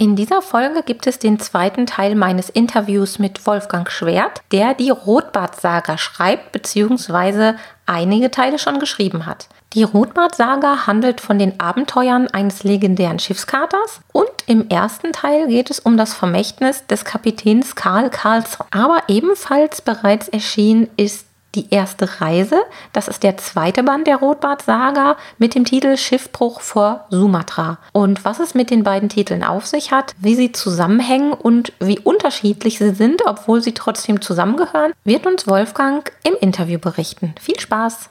In 0.00 0.14
dieser 0.14 0.42
Folge 0.42 0.84
gibt 0.84 1.08
es 1.08 1.18
den 1.18 1.40
zweiten 1.40 1.84
Teil 1.84 2.14
meines 2.14 2.50
Interviews 2.50 3.18
mit 3.18 3.44
Wolfgang 3.48 3.90
Schwert, 3.90 4.42
der 4.52 4.74
die 4.74 4.90
Rotbart-Saga 4.90 5.98
schreibt 5.98 6.52
bzw. 6.52 7.54
einige 7.84 8.30
Teile 8.30 8.60
schon 8.60 8.78
geschrieben 8.78 9.26
hat. 9.26 9.48
Die 9.72 9.82
Rotbart-Saga 9.82 10.86
handelt 10.86 11.20
von 11.20 11.40
den 11.40 11.58
Abenteuern 11.58 12.28
eines 12.28 12.62
legendären 12.62 13.18
Schiffskaters 13.18 14.00
und 14.12 14.30
im 14.46 14.68
ersten 14.68 15.12
Teil 15.12 15.48
geht 15.48 15.68
es 15.68 15.80
um 15.80 15.96
das 15.96 16.14
Vermächtnis 16.14 16.86
des 16.86 17.04
Kapitäns 17.04 17.74
Karl 17.74 18.08
Karlsson. 18.08 18.68
Aber 18.70 19.02
ebenfalls 19.08 19.82
bereits 19.82 20.28
erschienen 20.28 20.88
ist 20.96 21.27
die 21.58 21.74
erste 21.74 22.20
Reise. 22.20 22.62
Das 22.92 23.08
ist 23.08 23.22
der 23.24 23.36
zweite 23.36 23.82
Band 23.82 24.06
der 24.06 24.18
Rotbart-Saga 24.18 25.16
mit 25.38 25.54
dem 25.56 25.64
Titel 25.64 25.96
Schiffbruch 25.96 26.60
vor 26.60 27.06
Sumatra. 27.10 27.78
Und 27.92 28.24
was 28.24 28.38
es 28.38 28.54
mit 28.54 28.70
den 28.70 28.84
beiden 28.84 29.08
Titeln 29.08 29.42
auf 29.42 29.66
sich 29.66 29.90
hat, 29.90 30.14
wie 30.20 30.36
sie 30.36 30.52
zusammenhängen 30.52 31.32
und 31.32 31.72
wie 31.80 31.98
unterschiedlich 31.98 32.78
sie 32.78 32.94
sind, 32.94 33.22
obwohl 33.26 33.60
sie 33.60 33.74
trotzdem 33.74 34.20
zusammengehören, 34.20 34.92
wird 35.04 35.26
uns 35.26 35.48
Wolfgang 35.48 36.12
im 36.22 36.34
Interview 36.40 36.78
berichten. 36.78 37.34
Viel 37.40 37.58
Spaß! 37.58 38.10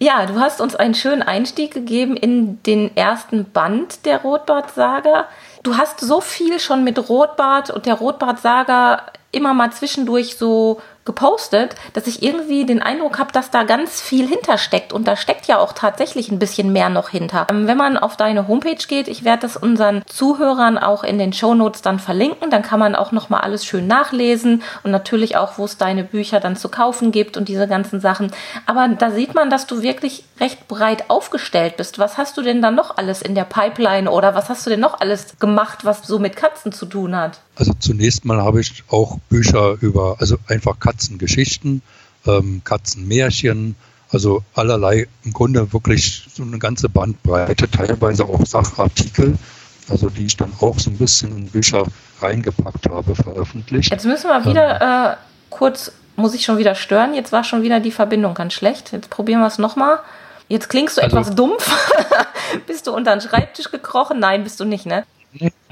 Ja, 0.00 0.26
du 0.26 0.40
hast 0.40 0.60
uns 0.60 0.74
einen 0.74 0.94
schönen 0.94 1.22
Einstieg 1.22 1.72
gegeben 1.72 2.16
in 2.16 2.62
den 2.64 2.96
ersten 2.96 3.44
Band 3.52 4.06
der 4.06 4.22
Rotbart-Saga. 4.22 5.26
Du 5.62 5.76
hast 5.76 6.00
so 6.00 6.20
viel 6.20 6.58
schon 6.58 6.84
mit 6.84 7.08
Rotbart 7.08 7.70
und 7.70 7.86
der 7.86 7.94
Rotbart-Saga 7.94 9.02
immer 9.30 9.54
mal 9.54 9.72
zwischendurch 9.72 10.36
so 10.36 10.80
gepostet, 11.04 11.74
dass 11.92 12.06
ich 12.06 12.22
irgendwie 12.22 12.64
den 12.64 12.82
Eindruck 12.82 13.18
habe, 13.18 13.32
dass 13.32 13.50
da 13.50 13.64
ganz 13.64 14.00
viel 14.00 14.26
hintersteckt. 14.26 14.92
Und 14.92 15.06
da 15.06 15.16
steckt 15.16 15.46
ja 15.46 15.58
auch 15.58 15.72
tatsächlich 15.72 16.30
ein 16.30 16.38
bisschen 16.38 16.72
mehr 16.72 16.88
noch 16.88 17.10
hinter. 17.10 17.46
Ähm, 17.50 17.66
wenn 17.66 17.76
man 17.76 17.98
auf 17.98 18.16
deine 18.16 18.48
Homepage 18.48 18.86
geht, 18.88 19.08
ich 19.08 19.24
werde 19.24 19.42
das 19.42 19.56
unseren 19.56 20.02
Zuhörern 20.06 20.78
auch 20.78 21.04
in 21.04 21.18
den 21.18 21.32
Shownotes 21.32 21.82
dann 21.82 21.98
verlinken, 21.98 22.50
dann 22.50 22.62
kann 22.62 22.78
man 22.78 22.94
auch 22.94 23.12
nochmal 23.12 23.42
alles 23.42 23.66
schön 23.66 23.86
nachlesen 23.86 24.62
und 24.82 24.90
natürlich 24.90 25.36
auch, 25.36 25.58
wo 25.58 25.64
es 25.64 25.76
deine 25.76 26.04
Bücher 26.04 26.40
dann 26.40 26.56
zu 26.56 26.68
kaufen 26.68 27.12
gibt 27.12 27.36
und 27.36 27.48
diese 27.48 27.68
ganzen 27.68 28.00
Sachen. 28.00 28.32
Aber 28.66 28.88
da 28.88 29.10
sieht 29.10 29.34
man, 29.34 29.50
dass 29.50 29.66
du 29.66 29.82
wirklich 29.82 30.24
recht 30.40 30.68
breit 30.68 31.10
aufgestellt 31.10 31.76
bist. 31.76 31.98
Was 31.98 32.16
hast 32.16 32.36
du 32.36 32.42
denn 32.42 32.62
dann 32.62 32.74
noch 32.74 32.96
alles 32.96 33.20
in 33.20 33.34
der 33.34 33.44
Pipeline 33.44 34.10
oder 34.10 34.34
was 34.34 34.48
hast 34.48 34.64
du 34.64 34.70
denn 34.70 34.80
noch 34.80 35.00
alles 35.00 35.38
gemacht, 35.38 35.84
was 35.84 36.06
so 36.06 36.18
mit 36.18 36.36
Katzen 36.36 36.72
zu 36.72 36.86
tun 36.86 37.14
hat? 37.14 37.40
Also 37.56 37.72
zunächst 37.78 38.24
mal 38.24 38.42
habe 38.42 38.60
ich 38.60 38.84
auch 38.88 39.18
Bücher 39.28 39.76
über, 39.80 40.16
also 40.18 40.36
einfach 40.48 40.78
Katzengeschichten, 40.78 41.82
ähm, 42.26 42.62
Katzenmärchen, 42.64 43.76
also 44.10 44.42
allerlei, 44.54 45.06
im 45.24 45.32
Grunde 45.32 45.72
wirklich 45.72 46.26
so 46.32 46.42
eine 46.42 46.58
ganze 46.58 46.88
Bandbreite, 46.88 47.70
teilweise 47.70 48.24
auch 48.24 48.44
Sachartikel, 48.44 49.36
also 49.88 50.08
die 50.08 50.26
ich 50.26 50.36
dann 50.36 50.52
auch 50.60 50.78
so 50.78 50.90
ein 50.90 50.98
bisschen 50.98 51.36
in 51.36 51.46
Bücher 51.48 51.84
reingepackt 52.20 52.88
habe, 52.88 53.14
veröffentlicht. 53.14 53.90
Jetzt 53.90 54.06
müssen 54.06 54.28
wir 54.28 54.44
wieder 54.46 54.80
ähm, 54.80 55.12
äh, 55.12 55.16
kurz, 55.50 55.92
muss 56.16 56.34
ich 56.34 56.44
schon 56.44 56.58
wieder 56.58 56.74
stören, 56.74 57.14
jetzt 57.14 57.32
war 57.32 57.44
schon 57.44 57.62
wieder 57.62 57.80
die 57.80 57.90
Verbindung 57.90 58.34
ganz 58.34 58.54
schlecht. 58.54 58.92
Jetzt 58.92 59.10
probieren 59.10 59.40
wir 59.40 59.48
es 59.48 59.58
nochmal. 59.58 59.98
Jetzt 60.48 60.68
klingst 60.68 60.96
du 60.96 61.02
also, 61.02 61.16
etwas 61.16 61.34
dumpf. 61.34 61.70
bist 62.66 62.86
du 62.86 62.92
unter 62.92 63.16
den 63.16 63.20
Schreibtisch 63.20 63.70
gekrochen? 63.70 64.18
Nein, 64.20 64.44
bist 64.44 64.60
du 64.60 64.64
nicht, 64.64 64.86
ne? 64.86 65.04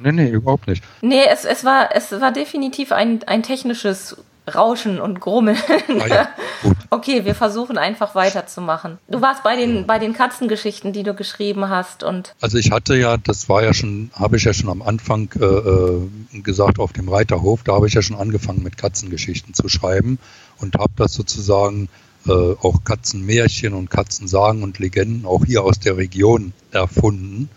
Nee, 0.02 0.12
nee, 0.12 0.28
überhaupt 0.28 0.66
nicht. 0.66 0.82
Nee, 1.00 1.24
es, 1.30 1.44
es, 1.44 1.64
war, 1.64 1.94
es 1.94 2.10
war 2.12 2.32
definitiv 2.32 2.92
ein, 2.92 3.22
ein 3.26 3.42
technisches 3.42 4.16
Rauschen 4.52 5.00
und 5.00 5.20
Grummeln. 5.20 5.58
Ah 6.00 6.06
ja, 6.08 6.28
okay, 6.90 7.24
wir 7.24 7.34
versuchen 7.34 7.78
einfach 7.78 8.16
weiterzumachen. 8.16 8.98
Du 9.08 9.20
warst 9.20 9.44
bei 9.44 9.54
den, 9.54 9.86
bei 9.86 10.00
den 10.00 10.14
Katzengeschichten, 10.14 10.92
die 10.92 11.04
du 11.04 11.14
geschrieben 11.14 11.68
hast 11.68 12.02
und. 12.02 12.34
Also 12.40 12.58
ich 12.58 12.72
hatte 12.72 12.96
ja, 12.96 13.16
das 13.16 13.48
war 13.48 13.62
ja 13.62 13.72
schon, 13.72 14.10
habe 14.14 14.36
ich 14.36 14.44
ja 14.44 14.52
schon 14.52 14.68
am 14.68 14.82
Anfang 14.82 15.30
äh, 15.38 15.44
äh, 15.44 16.40
gesagt 16.42 16.80
auf 16.80 16.92
dem 16.92 17.08
Reiterhof, 17.08 17.62
da 17.62 17.74
habe 17.74 17.86
ich 17.86 17.94
ja 17.94 18.02
schon 18.02 18.16
angefangen 18.16 18.64
mit 18.64 18.76
Katzengeschichten 18.76 19.54
zu 19.54 19.68
schreiben 19.68 20.18
und 20.58 20.74
habe 20.74 20.92
das 20.96 21.12
sozusagen 21.12 21.88
äh, 22.26 22.32
auch 22.32 22.82
Katzenmärchen 22.84 23.74
und 23.74 23.90
Katzensagen 23.90 24.64
und 24.64 24.80
Legenden 24.80 25.24
auch 25.24 25.44
hier 25.44 25.62
aus 25.62 25.78
der 25.78 25.96
Region 25.96 26.52
erfunden 26.72 27.48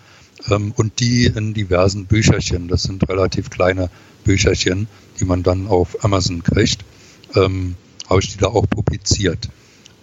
ähm, 0.50 0.74
und 0.76 1.00
die 1.00 1.26
in 1.26 1.54
diversen 1.54 2.06
Bücherchen. 2.06 2.68
Das 2.68 2.84
sind 2.84 3.08
relativ 3.10 3.50
kleine 3.50 3.90
Bücherchen, 4.24 4.88
die 5.20 5.26
man 5.26 5.44
dann 5.44 5.68
auf 5.68 6.04
Amazon 6.04 6.44
kriegt. 6.44 6.84
Ähm, 7.36 7.76
habe 8.10 8.22
ich 8.22 8.34
die 8.34 8.38
da 8.38 8.48
auch 8.48 8.70
publiziert. 8.70 9.50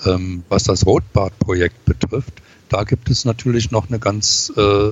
Ähm, 0.04 0.42
was 0.48 0.64
das 0.64 0.86
Rotbart-Projekt 0.86 1.84
betrifft, 1.84 2.34
da 2.68 2.84
gibt 2.84 3.10
es 3.10 3.24
natürlich 3.24 3.70
noch 3.70 3.88
eine 3.88 3.98
ganz 3.98 4.52
äh, 4.56 4.90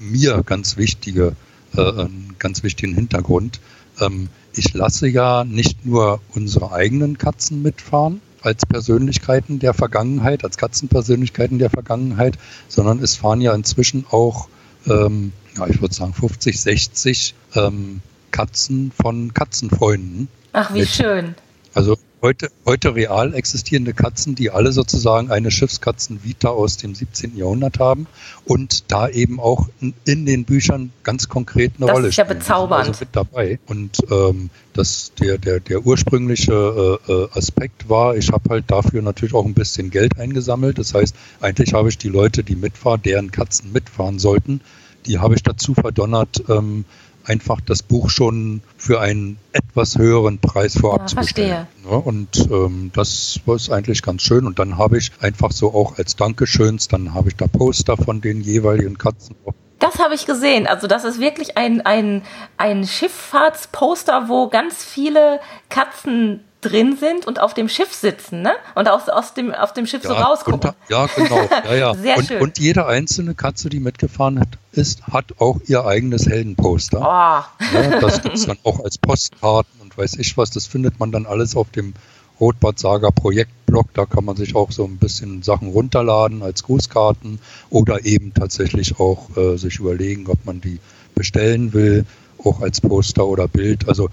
mir 0.00 0.42
ganz 0.44 0.76
wichtige, 0.76 1.36
äh, 1.76 1.80
einen 1.80 2.34
ganz 2.38 2.62
wichtigen 2.62 2.94
Hintergrund. 2.94 3.60
Ähm, 4.00 4.28
ich 4.54 4.72
lasse 4.74 5.08
ja 5.08 5.44
nicht 5.44 5.86
nur 5.86 6.20
unsere 6.34 6.72
eigenen 6.72 7.18
Katzen 7.18 7.62
mitfahren, 7.62 8.20
als 8.40 8.66
Persönlichkeiten 8.66 9.58
der 9.58 9.74
Vergangenheit, 9.74 10.44
als 10.44 10.56
Katzenpersönlichkeiten 10.56 11.58
der 11.58 11.70
Vergangenheit, 11.70 12.38
sondern 12.68 13.00
es 13.00 13.16
fahren 13.16 13.40
ja 13.40 13.54
inzwischen 13.54 14.04
auch 14.10 14.48
ähm, 14.90 15.32
ja, 15.56 15.66
ich 15.66 15.80
würde 15.80 15.94
sagen 15.94 16.14
50, 16.14 16.60
60 16.60 17.34
ähm, 17.54 18.00
Katzen 18.30 18.92
von 18.92 19.34
Katzenfreunden. 19.34 20.28
Ach, 20.52 20.72
wie 20.74 20.80
mit. 20.80 20.88
schön. 20.88 21.34
Also 21.74 21.96
heute, 22.22 22.50
heute 22.66 22.94
real 22.94 23.34
existierende 23.34 23.94
Katzen, 23.94 24.34
die 24.34 24.50
alle 24.50 24.72
sozusagen 24.72 25.30
eine 25.30 25.50
Schiffskatzen-Vita 25.50 26.48
aus 26.48 26.76
dem 26.76 26.94
17. 26.94 27.36
Jahrhundert 27.36 27.78
haben 27.78 28.06
und 28.44 28.90
da 28.90 29.08
eben 29.08 29.40
auch 29.40 29.68
in 30.04 30.26
den 30.26 30.44
Büchern 30.44 30.92
ganz 31.02 31.28
konkret 31.28 31.72
eine 31.76 31.86
das 31.86 31.96
Rolle 31.96 32.12
spielen. 32.12 32.28
Das 32.28 32.36
ist 32.36 32.48
ja 32.48 32.54
bezaubernd. 32.54 32.88
Also 32.88 33.00
mit 33.00 33.08
dabei. 33.12 33.58
Und 33.66 33.98
ähm, 34.10 34.50
das, 34.72 35.12
der, 35.20 35.38
der, 35.38 35.60
der 35.60 35.84
ursprüngliche 35.84 36.98
äh, 37.08 37.12
äh, 37.12 37.28
Aspekt 37.32 37.88
war, 37.88 38.16
ich 38.16 38.30
habe 38.30 38.50
halt 38.50 38.64
dafür 38.68 39.02
natürlich 39.02 39.34
auch 39.34 39.44
ein 39.44 39.54
bisschen 39.54 39.90
Geld 39.90 40.18
eingesammelt. 40.18 40.78
Das 40.78 40.94
heißt, 40.94 41.14
eigentlich 41.40 41.74
habe 41.74 41.88
ich 41.88 41.98
die 41.98 42.08
Leute, 42.08 42.44
die 42.44 42.56
mitfahren, 42.56 43.02
deren 43.02 43.30
Katzen 43.30 43.72
mitfahren 43.72 44.18
sollten, 44.18 44.60
die 45.06 45.18
habe 45.18 45.34
ich 45.34 45.42
dazu 45.42 45.74
verdonnert, 45.74 46.44
ähm, 46.48 46.84
einfach 47.28 47.60
das 47.60 47.82
Buch 47.82 48.10
schon 48.10 48.62
für 48.76 49.00
einen 49.00 49.38
etwas 49.52 49.98
höheren 49.98 50.38
Preis 50.38 50.78
vorab 50.78 51.02
ja, 51.02 51.06
zu 51.06 51.16
bestellen. 51.16 51.66
Ja, 51.84 51.96
und 51.96 52.48
ähm, 52.50 52.90
das 52.94 53.40
war 53.44 53.56
eigentlich 53.70 54.02
ganz 54.02 54.22
schön. 54.22 54.46
Und 54.46 54.58
dann 54.58 54.78
habe 54.78 54.98
ich 54.98 55.12
einfach 55.20 55.52
so 55.52 55.74
auch 55.74 55.98
als 55.98 56.16
Dankeschöns, 56.16 56.88
dann 56.88 57.14
habe 57.14 57.28
ich 57.28 57.36
da 57.36 57.46
Poster 57.46 57.96
von 57.96 58.20
den 58.20 58.40
jeweiligen 58.40 58.98
Katzen. 58.98 59.36
Das 59.78 59.98
habe 60.00 60.14
ich 60.14 60.26
gesehen. 60.26 60.66
Also 60.66 60.86
das 60.86 61.04
ist 61.04 61.20
wirklich 61.20 61.56
ein, 61.56 61.82
ein, 61.82 62.22
ein 62.56 62.84
Schifffahrtsposter, 62.84 64.28
wo 64.28 64.48
ganz 64.48 64.84
viele 64.84 65.40
Katzen 65.68 66.44
drin 66.60 66.96
sind 66.96 67.26
und 67.26 67.40
auf 67.40 67.54
dem 67.54 67.68
Schiff 67.68 67.92
sitzen, 67.92 68.42
ne? 68.42 68.52
Und 68.74 68.88
aus, 68.88 69.08
aus 69.08 69.34
dem, 69.34 69.54
auf 69.54 69.72
dem 69.74 69.86
Schiff 69.86 70.02
ja, 70.02 70.10
so 70.10 70.14
rausgucken. 70.16 70.72
ja, 70.88 71.06
genau. 71.06 71.48
Ja, 71.64 71.74
ja. 71.74 71.94
Sehr 72.02 72.16
und, 72.16 72.26
schön. 72.26 72.42
und 72.42 72.58
jede 72.58 72.86
einzelne 72.86 73.34
Katze, 73.34 73.68
die 73.68 73.78
mitgefahren 73.78 74.40
hat, 74.40 74.48
ist, 74.72 75.06
hat 75.06 75.26
auch 75.38 75.60
ihr 75.66 75.84
eigenes 75.86 76.26
Heldenposter. 76.26 76.98
Oh. 77.00 77.64
Ja, 77.74 78.00
das 78.00 78.22
gibt 78.22 78.34
es 78.34 78.46
dann 78.46 78.58
auch 78.64 78.82
als 78.82 78.98
Postkarten 78.98 79.80
und 79.80 79.96
weiß 79.96 80.16
ich 80.18 80.36
was. 80.36 80.50
Das 80.50 80.66
findet 80.66 80.98
man 80.98 81.12
dann 81.12 81.26
alles 81.26 81.54
auf 81.54 81.70
dem 81.70 81.94
Rotbad 82.40 82.78
Saga 82.78 83.10
Projektblog. 83.10 83.94
Da 83.94 84.06
kann 84.06 84.24
man 84.24 84.36
sich 84.36 84.56
auch 84.56 84.72
so 84.72 84.84
ein 84.84 84.98
bisschen 84.98 85.42
Sachen 85.42 85.68
runterladen 85.68 86.42
als 86.42 86.64
Grußkarten 86.64 87.38
oder 87.70 88.04
eben 88.04 88.34
tatsächlich 88.34 88.98
auch 88.98 89.36
äh, 89.36 89.56
sich 89.56 89.78
überlegen, 89.78 90.26
ob 90.28 90.44
man 90.44 90.60
die 90.60 90.80
bestellen 91.14 91.72
will, 91.72 92.04
auch 92.44 92.60
als 92.60 92.80
Poster 92.80 93.26
oder 93.26 93.48
Bild. 93.48 93.88
Also 93.88 94.08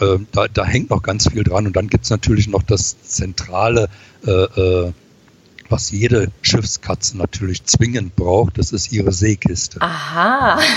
äh, 0.00 0.18
da, 0.32 0.48
da, 0.48 0.64
hängt 0.64 0.90
noch 0.90 1.02
ganz 1.02 1.28
viel 1.30 1.44
dran. 1.44 1.66
Und 1.66 1.76
dann 1.76 1.88
gibt 1.88 2.04
es 2.04 2.10
natürlich 2.10 2.48
noch 2.48 2.62
das 2.62 3.00
zentrale, 3.02 3.88
äh, 4.26 4.30
äh, 4.30 4.92
was 5.68 5.90
jede 5.90 6.30
Schiffskatze 6.42 7.16
natürlich 7.16 7.64
zwingend 7.64 8.16
braucht, 8.16 8.58
das 8.58 8.72
ist 8.72 8.92
ihre 8.92 9.12
Seekiste. 9.12 9.80
Aha. 9.80 10.58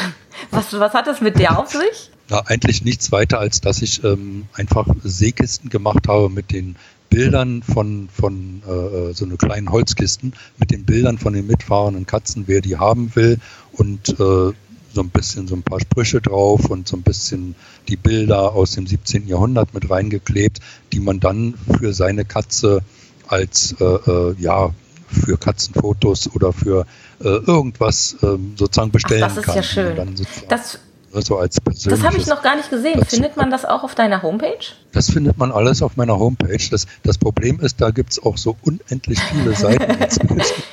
Was, 0.51 0.71
was 0.79 0.93
hat 0.93 1.07
das 1.07 1.19
mit 1.19 1.39
der 1.39 1.57
auf 1.57 1.71
sich? 1.71 2.11
Ja, 2.29 2.43
eigentlich 2.45 2.83
nichts 2.83 3.11
weiter, 3.11 3.39
als 3.39 3.59
dass 3.59 3.81
ich 3.81 4.03
ähm, 4.03 4.47
einfach 4.53 4.85
Seekisten 5.03 5.71
gemacht 5.71 6.07
habe 6.07 6.29
mit 6.29 6.51
den 6.51 6.75
Bildern 7.09 7.63
von, 7.63 8.07
von 8.13 8.61
äh, 8.67 9.13
so 9.13 9.25
eine 9.25 9.37
kleinen 9.37 9.71
Holzkisten, 9.71 10.33
mit 10.59 10.69
den 10.69 10.85
Bildern 10.85 11.17
von 11.17 11.33
den 11.33 11.47
mitfahrenden 11.47 12.05
Katzen, 12.05 12.43
wer 12.47 12.61
die 12.61 12.77
haben 12.77 13.15
will 13.15 13.39
und 13.71 14.19
äh, 14.19 14.53
so 14.97 15.03
ein 15.03 15.09
bisschen 15.09 15.47
so 15.47 15.53
ein 15.53 15.61
paar 15.61 15.79
Sprüche 15.79 16.21
drauf 16.21 16.71
und 16.71 16.87
so 16.87 16.97
ein 16.97 17.03
bisschen 17.03 17.53
die 17.87 17.97
Bilder 17.97 18.53
aus 18.53 18.71
dem 18.71 18.87
17. 18.87 19.27
Jahrhundert 19.27 19.71
mit 19.75 19.87
reingeklebt, 19.91 20.59
die 20.91 20.99
man 20.99 21.19
dann 21.19 21.53
für 21.79 21.93
seine 21.93 22.25
Katze 22.25 22.81
als 23.27 23.75
äh, 23.79 23.83
äh, 23.83 24.35
ja 24.39 24.71
für 25.07 25.37
Katzenfotos 25.37 26.31
oder 26.33 26.51
für 26.51 26.87
äh, 27.19 27.27
irgendwas 27.27 28.17
äh, 28.23 28.39
sozusagen 28.55 28.91
bestellen 28.91 29.21
kann. 29.21 29.35
Das 29.35 29.47
ist 29.47 29.55
ja 29.55 29.63
schön. 29.63 30.15
Das, 30.49 30.79
also 31.13 31.37
als 31.37 31.57
das 31.63 32.03
habe 32.03 32.17
ich 32.17 32.25
noch 32.25 32.41
gar 32.41 32.55
nicht 32.55 32.71
gesehen. 32.71 33.05
Findet 33.05 33.37
man 33.37 33.51
das 33.51 33.65
auch 33.65 33.83
auf 33.83 33.93
deiner 33.93 34.23
Homepage? 34.23 34.65
Das 34.93 35.11
findet 35.11 35.37
man 35.37 35.51
alles 35.51 35.83
auf 35.83 35.95
meiner 35.95 36.17
Homepage. 36.17 36.57
Das, 36.71 36.87
das 37.03 37.19
Problem 37.19 37.59
ist, 37.59 37.79
da 37.79 37.91
gibt 37.91 38.13
es 38.13 38.23
auch 38.23 38.37
so 38.37 38.57
unendlich 38.63 39.19
viele 39.19 39.53
Seiten 39.55 40.01
inzwischen. 40.01 40.63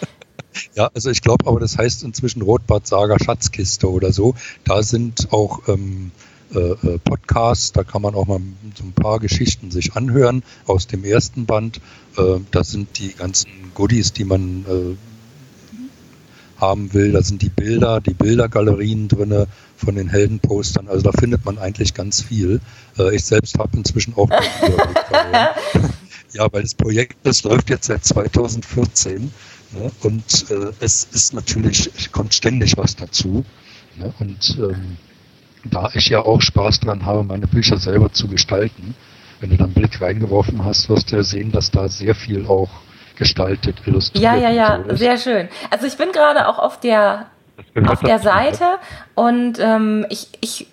Ja, 0.75 0.91
also 0.95 1.11
ich 1.11 1.23
glaube 1.23 1.47
aber, 1.47 1.61
das 1.61 1.79
heißt 1.79 2.03
inzwischen 2.03 2.43
Rotbart 2.43 2.87
Saga 2.87 3.17
Schatzkiste 3.19 3.91
oder 3.91 4.13
so. 4.13 4.35
Da 4.65 4.83
sind 4.83 5.33
auch 5.33 5.69
ähm, 5.69 6.11
äh, 6.55 6.59
äh, 6.59 6.99
Podcasts, 6.99 7.73
da 7.73 7.85
kann 7.85 8.03
man 8.03 8.15
auch 8.15 8.27
mal 8.27 8.41
so 8.77 8.85
ein 8.85 8.93
paar 8.93 9.19
Geschichten 9.19 9.71
sich 9.71 9.95
anhören 9.95 10.43
aus 10.67 10.87
dem 10.87 11.05
ersten 11.05 11.47
Band. 11.47 11.81
Äh, 12.17 12.41
da 12.51 12.65
sind 12.65 12.99
die 12.99 13.15
ganzen 13.15 13.49
Goodies, 13.75 14.13
die 14.13 14.25
man 14.25 14.65
äh, 14.69 14.97
haben 16.61 16.93
will. 16.95 17.13
Da 17.13 17.23
sind 17.23 17.43
die 17.43 17.49
Bilder, 17.49 18.01
die 18.01 18.15
Bildergalerien 18.15 19.09
drin 19.09 19.47
von 19.77 19.97
den 19.97 20.09
Heldenpostern. 20.09 20.89
Also 20.89 21.03
da 21.03 21.13
findet 21.13 21.45
man 21.45 21.59
eigentlich 21.59 21.95
ganz 21.95 22.23
viel. 22.23 22.61
Äh, 22.99 23.17
ich 23.17 23.25
selbst 23.25 23.59
habe 23.59 23.77
inzwischen 23.77 24.15
auch 24.17 24.29
Ja, 26.35 26.53
weil 26.53 26.63
das 26.63 26.75
Projekt, 26.75 27.19
das 27.23 27.45
läuft 27.45 27.71
jetzt 27.71 27.87
seit 27.87 28.05
2014 28.05 29.33
Ne? 29.75 29.91
Und 30.03 30.51
äh, 30.51 30.73
es 30.81 31.05
ist 31.05 31.35
natürlich, 31.35 31.91
es 31.97 32.13
kommt 32.13 32.35
ständig 32.35 32.77
was 32.77 32.97
dazu. 32.97 33.45
Ne? 33.97 34.13
Und 34.19 34.57
ähm, 34.59 34.97
da 35.65 35.91
ich 35.95 36.09
ja 36.09 36.21
auch 36.21 36.41
Spaß 36.41 36.81
dran 36.81 37.05
habe, 37.05 37.25
meine 37.25 37.47
Bücher 37.47 37.79
selber 37.79 38.13
zu 38.13 38.29
gestalten, 38.29 38.95
wenn 39.41 39.51
du 39.51 39.57
dann 39.57 39.67
einen 39.67 39.75
Blick 39.75 40.01
reingeworfen 40.01 40.65
hast, 40.65 40.89
wirst 40.89 41.13
du 41.13 41.17
ja 41.17 41.23
sehen, 41.23 41.53
dass 41.53 41.71
da 41.71 41.89
sehr 41.89 42.15
viel 42.15 42.47
auch 42.47 42.71
gestaltet, 43.17 43.77
illustriert. 43.87 44.25
Ja, 44.25 44.37
ja, 44.37 44.51
ja, 44.51 44.85
so 44.89 44.97
sehr 44.97 45.19
schön. 45.19 45.49
Also 45.71 45.87
ich 45.87 45.97
bin 45.97 46.13
gerade 46.13 46.49
auch 46.49 46.59
auf 46.59 46.81
der 46.81 47.27
auf 47.87 48.01
der 48.01 48.19
Seite 48.19 48.65
und 49.15 49.59
ähm, 49.61 50.07
ich, 50.11 50.29
ich 50.41 50.67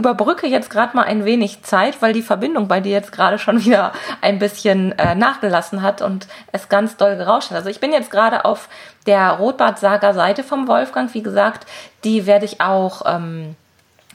überbrücke 0.00 0.46
jetzt 0.46 0.70
gerade 0.70 0.96
mal 0.96 1.04
ein 1.04 1.24
wenig 1.24 1.62
Zeit, 1.62 2.00
weil 2.02 2.12
die 2.12 2.22
Verbindung 2.22 2.66
bei 2.68 2.80
dir 2.80 2.92
jetzt 2.92 3.12
gerade 3.12 3.38
schon 3.38 3.64
wieder 3.64 3.92
ein 4.20 4.38
bisschen 4.38 4.98
äh, 4.98 5.14
nachgelassen 5.14 5.82
hat 5.82 6.02
und 6.02 6.26
es 6.52 6.68
ganz 6.68 6.96
doll 6.96 7.16
gerauscht 7.16 7.50
hat. 7.50 7.58
Also 7.58 7.68
ich 7.68 7.80
bin 7.80 7.92
jetzt 7.92 8.10
gerade 8.10 8.44
auf 8.44 8.68
der 9.06 9.30
Rotbart-Saga-Seite 9.32 10.42
vom 10.42 10.66
Wolfgang. 10.66 11.12
Wie 11.14 11.22
gesagt, 11.22 11.66
die 12.04 12.26
werde 12.26 12.46
ich 12.46 12.60
auch 12.60 13.02
ähm, 13.06 13.54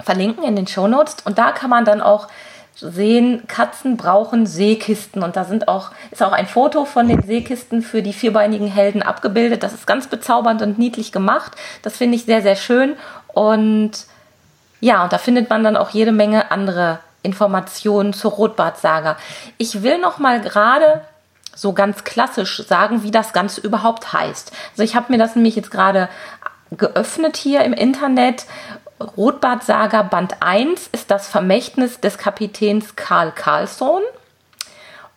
verlinken 0.03 0.43
in 0.43 0.55
den 0.55 0.67
Shownotes 0.67 1.17
und 1.23 1.37
da 1.37 1.51
kann 1.51 1.69
man 1.69 1.85
dann 1.85 2.01
auch 2.01 2.27
sehen, 2.77 3.43
Katzen 3.47 3.95
brauchen 3.95 4.45
Seekisten 4.45 5.23
und 5.23 5.37
da 5.37 5.45
sind 5.45 5.69
auch, 5.69 5.91
ist 6.11 6.21
auch 6.21 6.33
ein 6.33 6.47
Foto 6.47 6.83
von 6.83 7.07
den 7.07 7.21
Seekisten 7.21 7.81
für 7.81 8.01
die 8.01 8.11
vierbeinigen 8.11 8.67
Helden 8.67 9.01
abgebildet. 9.01 9.63
Das 9.63 9.73
ist 9.73 9.87
ganz 9.87 10.07
bezaubernd 10.07 10.61
und 10.61 10.77
niedlich 10.77 11.13
gemacht. 11.13 11.53
Das 11.83 11.95
finde 11.95 12.17
ich 12.17 12.25
sehr, 12.25 12.41
sehr 12.41 12.57
schön 12.57 12.97
und 13.27 13.91
ja, 14.81 15.03
und 15.03 15.13
da 15.13 15.17
findet 15.17 15.49
man 15.49 15.63
dann 15.63 15.77
auch 15.77 15.89
jede 15.89 16.11
Menge 16.11 16.51
andere 16.51 16.99
Informationen 17.23 18.13
zur 18.13 18.31
Rotbartsaga. 18.31 19.17
Ich 19.57 19.81
will 19.81 19.97
noch 19.97 20.19
mal 20.19 20.41
gerade 20.41 21.01
so 21.55 21.73
ganz 21.73 22.03
klassisch 22.03 22.63
sagen, 22.67 23.03
wie 23.03 23.11
das 23.11 23.33
Ganze 23.33 23.61
überhaupt 23.61 24.13
heißt. 24.13 24.51
Also 24.71 24.83
ich 24.83 24.95
habe 24.95 25.11
mir 25.11 25.17
das 25.17 25.35
nämlich 25.35 25.55
jetzt 25.55 25.71
gerade 25.71 26.09
geöffnet 26.71 27.37
hier 27.37 27.63
im 27.63 27.73
Internet. 27.73 28.45
Rotbartsaga 28.99 30.03
Band 30.03 30.41
1 30.41 30.89
ist 30.91 31.11
das 31.11 31.27
Vermächtnis 31.27 31.99
des 31.99 32.17
Kapitäns 32.17 32.95
Karl 32.95 33.31
Carlson. 33.31 34.01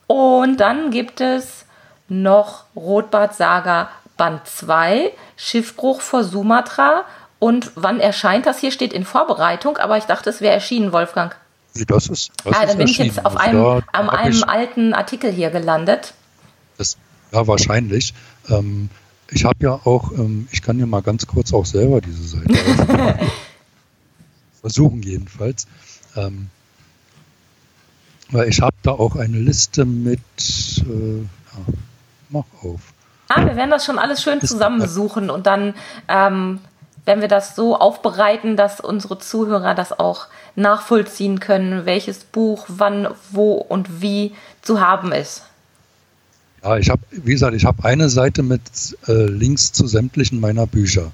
Und 0.06 0.58
dann 0.58 0.90
gibt 0.90 1.20
es 1.20 1.66
noch 2.08 2.64
Rotbartsaga 2.74 3.90
Band 4.16 4.46
2, 4.46 5.12
Schiffbruch 5.36 6.00
vor 6.00 6.24
Sumatra 6.24 7.04
und 7.38 7.72
wann 7.74 8.00
erscheint 8.00 8.46
das? 8.46 8.58
Hier 8.58 8.72
steht 8.72 8.92
in 8.92 9.04
Vorbereitung, 9.04 9.76
aber 9.76 9.96
ich 9.96 10.04
dachte, 10.04 10.30
es 10.30 10.40
wäre 10.40 10.54
erschienen, 10.54 10.92
Wolfgang. 10.92 11.36
Das 11.86 12.08
ist. 12.08 12.32
Das 12.44 12.56
ah, 12.56 12.66
dann 12.66 12.78
bin 12.78 12.88
ich 12.88 12.98
jetzt 12.98 13.24
auf 13.24 13.36
einem, 13.36 13.62
da, 13.62 13.82
an 13.92 14.10
einem 14.10 14.42
alten 14.44 14.94
Artikel 14.94 15.30
hier 15.30 15.50
gelandet. 15.50 16.14
Das, 16.76 16.96
ja, 17.32 17.46
wahrscheinlich. 17.46 18.14
Ähm, 18.48 18.90
ich 19.30 19.44
habe 19.44 19.58
ja 19.60 19.72
auch, 19.72 20.12
ähm, 20.12 20.48
ich 20.50 20.62
kann 20.62 20.78
ja 20.78 20.86
mal 20.86 21.02
ganz 21.02 21.26
kurz 21.26 21.52
auch 21.52 21.66
selber 21.66 22.00
diese 22.00 22.22
Seite 22.22 23.18
versuchen 24.60 25.02
jedenfalls. 25.02 25.66
Ähm, 26.16 26.50
weil 28.30 28.48
ich 28.48 28.60
habe 28.60 28.76
da 28.82 28.92
auch 28.92 29.16
eine 29.16 29.38
Liste 29.38 29.84
mit, 29.84 30.20
äh, 30.78 31.20
ja, 31.20 31.74
mach 32.28 32.44
auf. 32.62 32.80
Ah, 33.28 33.44
wir 33.44 33.56
werden 33.56 33.70
das 33.70 33.84
schon 33.84 33.98
alles 33.98 34.22
schön 34.22 34.40
zusammensuchen 34.40 35.30
und 35.30 35.46
dann 35.46 35.74
ähm, 36.08 36.60
wenn 37.04 37.20
wir 37.20 37.28
das 37.28 37.54
so 37.56 37.76
aufbereiten, 37.76 38.56
dass 38.56 38.80
unsere 38.80 39.18
Zuhörer 39.18 39.74
das 39.74 39.98
auch 39.98 40.26
nachvollziehen 40.56 41.40
können, 41.40 41.86
welches 41.86 42.24
Buch 42.24 42.66
wann, 42.68 43.08
wo 43.30 43.52
und 43.52 44.02
wie 44.02 44.32
zu 44.62 44.80
haben 44.80 45.12
ist. 45.12 45.42
Ja, 46.62 46.76
ich 46.76 46.90
habe, 46.90 47.02
wie 47.10 47.32
gesagt, 47.32 47.54
ich 47.54 47.64
habe 47.64 47.84
eine 47.84 48.08
Seite 48.08 48.42
mit 48.42 48.60
äh, 49.06 49.26
Links 49.26 49.72
zu 49.72 49.86
sämtlichen 49.86 50.40
meiner 50.40 50.66
Bücher 50.66 51.12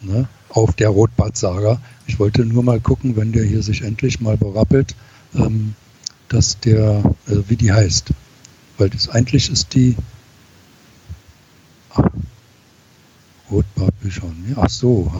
ne, 0.00 0.28
auf 0.48 0.74
der 0.74 0.88
Rotbart-Saga. 0.88 1.80
Ich 2.06 2.18
wollte 2.18 2.44
nur 2.44 2.62
mal 2.62 2.80
gucken, 2.80 3.16
wenn 3.16 3.32
der 3.32 3.44
hier 3.44 3.62
sich 3.62 3.82
endlich 3.82 4.20
mal 4.20 4.36
berappelt, 4.36 4.94
ähm, 5.34 5.74
dass 6.28 6.58
der, 6.60 7.02
äh, 7.26 7.36
wie 7.48 7.56
die 7.56 7.72
heißt. 7.72 8.10
Weil 8.78 8.90
das 8.90 9.08
eigentlich 9.08 9.50
ist 9.50 9.74
die, 9.74 9.96
ach, 11.94 12.08
Rotbarbücher. 13.50 14.26
Ne? 14.26 14.56
Ach 14.56 14.70
so. 14.70 15.12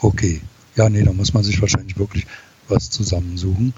Okay. 0.00 0.40
Ja, 0.76 0.88
nee, 0.88 1.02
da 1.02 1.12
muss 1.12 1.34
man 1.34 1.42
sich 1.42 1.60
wahrscheinlich 1.60 1.98
wirklich 1.98 2.26
was 2.68 2.90
zusammensuchen. 2.90 3.74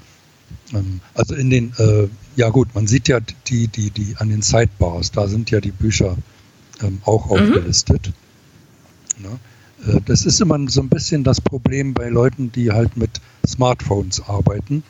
Ähm, 0.73 1.01
also 1.13 1.35
in 1.35 1.49
den, 1.49 1.73
äh, 1.77 2.07
ja 2.35 2.49
gut, 2.49 2.73
man 2.75 2.87
sieht 2.87 3.07
ja 3.07 3.19
die, 3.47 3.67
die, 3.67 3.89
die 3.89 4.15
an 4.17 4.29
den 4.29 4.41
Sidebars, 4.41 5.11
da 5.11 5.27
sind 5.27 5.51
ja 5.51 5.59
die 5.59 5.71
Bücher 5.71 6.15
ähm, 6.81 7.01
auch 7.05 7.25
mhm. 7.25 7.31
aufgelistet. 7.31 8.13
Ne? 9.17 9.39
Äh, 9.87 10.01
das 10.05 10.25
ist 10.25 10.41
immer 10.41 10.57
so 10.69 10.81
ein 10.81 10.89
bisschen 10.89 11.23
das 11.23 11.41
Problem 11.41 11.93
bei 11.93 12.09
Leuten, 12.09 12.51
die 12.51 12.71
halt 12.71 12.97
mit 12.97 13.21
Smartphones 13.45 14.21
arbeiten 14.27 14.83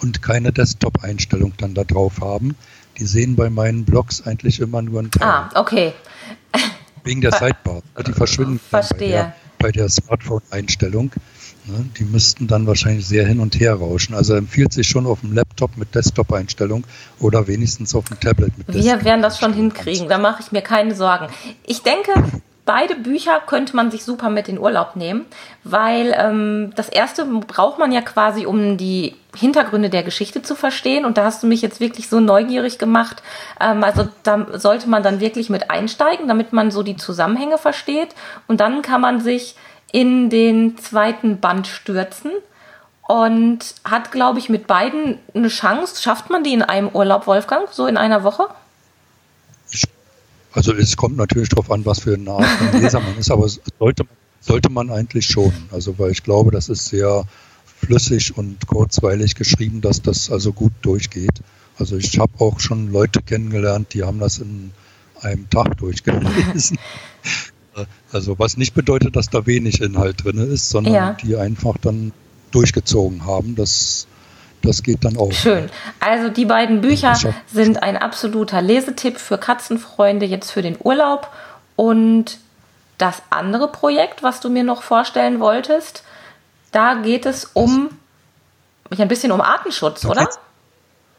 und 0.00 0.22
keine 0.22 0.52
Desktop-Einstellung 0.52 1.54
dann 1.56 1.74
da 1.74 1.84
drauf 1.84 2.20
haben. 2.20 2.54
Die 2.98 3.06
sehen 3.06 3.36
bei 3.36 3.48
meinen 3.48 3.84
Blogs 3.84 4.22
eigentlich 4.26 4.60
immer 4.60 4.82
nur 4.82 5.00
ein 5.00 5.10
Teil. 5.10 5.28
Ah, 5.28 5.50
okay. 5.54 5.92
Wegen 7.04 7.20
der 7.20 7.32
Sidebar. 7.32 7.82
Die 8.06 8.12
verschwinden 8.12 8.58
Verstehe. 8.58 8.98
bei 8.98 9.06
der, 9.08 9.34
bei 9.58 9.72
der 9.72 9.88
Smartphone-Einstellung. 9.88 11.12
Ne, 11.66 11.84
die 11.98 12.04
müssten 12.04 12.46
dann 12.46 12.66
wahrscheinlich 12.66 13.06
sehr 13.06 13.26
hin 13.26 13.40
und 13.40 13.60
her 13.60 13.74
rauschen. 13.74 14.14
Also 14.14 14.34
empfiehlt 14.34 14.72
sich 14.72 14.88
schon 14.88 15.06
auf 15.06 15.20
dem 15.20 15.34
Laptop 15.34 15.76
mit 15.76 15.94
Desktop-Einstellung 15.94 16.84
oder 17.20 17.46
wenigstens 17.46 17.94
auf 17.94 18.06
dem 18.06 18.18
Tablet 18.18 18.56
mit 18.56 18.68
Desktop. 18.68 18.84
Wir 18.84 19.04
werden 19.04 19.20
das 19.20 19.38
schon 19.38 19.52
hinkriegen, 19.52 20.08
da 20.08 20.16
mache 20.16 20.42
ich 20.42 20.50
mir 20.50 20.62
keine 20.62 20.94
Sorgen. 20.94 21.26
Ich 21.66 21.82
denke, 21.82 22.12
beide 22.68 22.96
Bücher 22.96 23.40
könnte 23.46 23.74
man 23.74 23.90
sich 23.90 24.04
super 24.04 24.28
mit 24.28 24.46
in 24.46 24.58
Urlaub 24.58 24.94
nehmen, 24.94 25.24
weil 25.64 26.14
ähm, 26.14 26.70
das 26.76 26.90
erste 26.90 27.24
braucht 27.24 27.78
man 27.78 27.92
ja 27.92 28.02
quasi, 28.02 28.44
um 28.44 28.76
die 28.76 29.16
Hintergründe 29.34 29.88
der 29.88 30.02
Geschichte 30.02 30.42
zu 30.42 30.54
verstehen. 30.54 31.06
Und 31.06 31.16
da 31.16 31.24
hast 31.24 31.42
du 31.42 31.46
mich 31.46 31.62
jetzt 31.62 31.80
wirklich 31.80 32.10
so 32.10 32.20
neugierig 32.20 32.78
gemacht. 32.78 33.22
Ähm, 33.58 33.82
also 33.82 34.06
da 34.22 34.46
sollte 34.52 34.86
man 34.86 35.02
dann 35.02 35.20
wirklich 35.20 35.48
mit 35.48 35.70
einsteigen, 35.70 36.28
damit 36.28 36.52
man 36.52 36.70
so 36.70 36.82
die 36.82 36.98
Zusammenhänge 36.98 37.56
versteht. 37.56 38.14
Und 38.48 38.60
dann 38.60 38.82
kann 38.82 39.00
man 39.00 39.22
sich 39.22 39.56
in 39.90 40.28
den 40.28 40.76
zweiten 40.76 41.40
Band 41.40 41.68
stürzen 41.68 42.32
und 43.08 43.60
hat, 43.82 44.12
glaube 44.12 44.40
ich, 44.40 44.50
mit 44.50 44.66
beiden 44.66 45.18
eine 45.34 45.48
Chance. 45.48 46.02
Schafft 46.02 46.28
man 46.28 46.44
die 46.44 46.52
in 46.52 46.62
einem 46.62 46.90
Urlaub, 46.90 47.26
Wolfgang, 47.26 47.66
so 47.70 47.86
in 47.86 47.96
einer 47.96 48.24
Woche? 48.24 48.46
Also 50.52 50.72
es 50.72 50.96
kommt 50.96 51.16
natürlich 51.16 51.48
darauf 51.50 51.70
an, 51.70 51.84
was 51.84 52.00
für 52.00 52.14
eine 52.14 52.30
Art 52.30 52.46
von 52.46 52.80
Leser 52.80 53.00
man 53.00 53.16
ist, 53.18 53.30
aber 53.30 53.48
sollte, 53.78 54.04
sollte 54.40 54.70
man 54.70 54.90
eigentlich 54.90 55.26
schon. 55.26 55.52
Also 55.70 55.98
weil 55.98 56.10
ich 56.10 56.22
glaube, 56.22 56.50
das 56.50 56.68
ist 56.68 56.86
sehr 56.86 57.24
flüssig 57.80 58.36
und 58.36 58.66
kurzweilig 58.66 59.34
geschrieben, 59.34 59.80
dass 59.80 60.02
das 60.02 60.30
also 60.30 60.52
gut 60.52 60.72
durchgeht. 60.82 61.42
Also 61.78 61.96
ich 61.96 62.18
habe 62.18 62.32
auch 62.38 62.60
schon 62.60 62.90
Leute 62.90 63.22
kennengelernt, 63.22 63.94
die 63.94 64.02
haben 64.02 64.18
das 64.18 64.38
in 64.38 64.72
einem 65.20 65.48
Tag 65.50 65.76
durchgelesen. 65.76 66.78
also 68.12 68.38
was 68.38 68.56
nicht 68.56 68.74
bedeutet, 68.74 69.16
dass 69.16 69.28
da 69.28 69.46
wenig 69.46 69.80
Inhalt 69.80 70.24
drin 70.24 70.38
ist, 70.38 70.70
sondern 70.70 70.94
ja. 70.94 71.12
die 71.22 71.36
einfach 71.36 71.76
dann 71.78 72.12
durchgezogen 72.50 73.26
haben. 73.26 73.54
Das 73.54 74.06
das 74.62 74.82
geht 74.82 75.04
dann 75.04 75.16
auch. 75.16 75.32
Schön. 75.32 75.70
Also 76.00 76.28
die 76.28 76.44
beiden 76.44 76.80
Bücher 76.80 77.16
sind 77.52 77.82
ein 77.82 77.96
absoluter 77.96 78.62
Lesetipp 78.62 79.18
für 79.18 79.38
Katzenfreunde 79.38 80.26
jetzt 80.26 80.50
für 80.50 80.62
den 80.62 80.76
Urlaub. 80.82 81.28
Und 81.76 82.38
das 82.98 83.22
andere 83.30 83.68
Projekt, 83.68 84.22
was 84.22 84.40
du 84.40 84.50
mir 84.50 84.64
noch 84.64 84.82
vorstellen 84.82 85.40
wolltest, 85.40 86.02
da 86.72 86.94
geht 86.94 87.24
es 87.24 87.50
um 87.54 87.90
ein 88.90 89.08
bisschen 89.08 89.32
um 89.32 89.40
Artenschutz, 89.40 90.00
da 90.00 90.08
oder? 90.08 90.20
Geht's, 90.22 90.38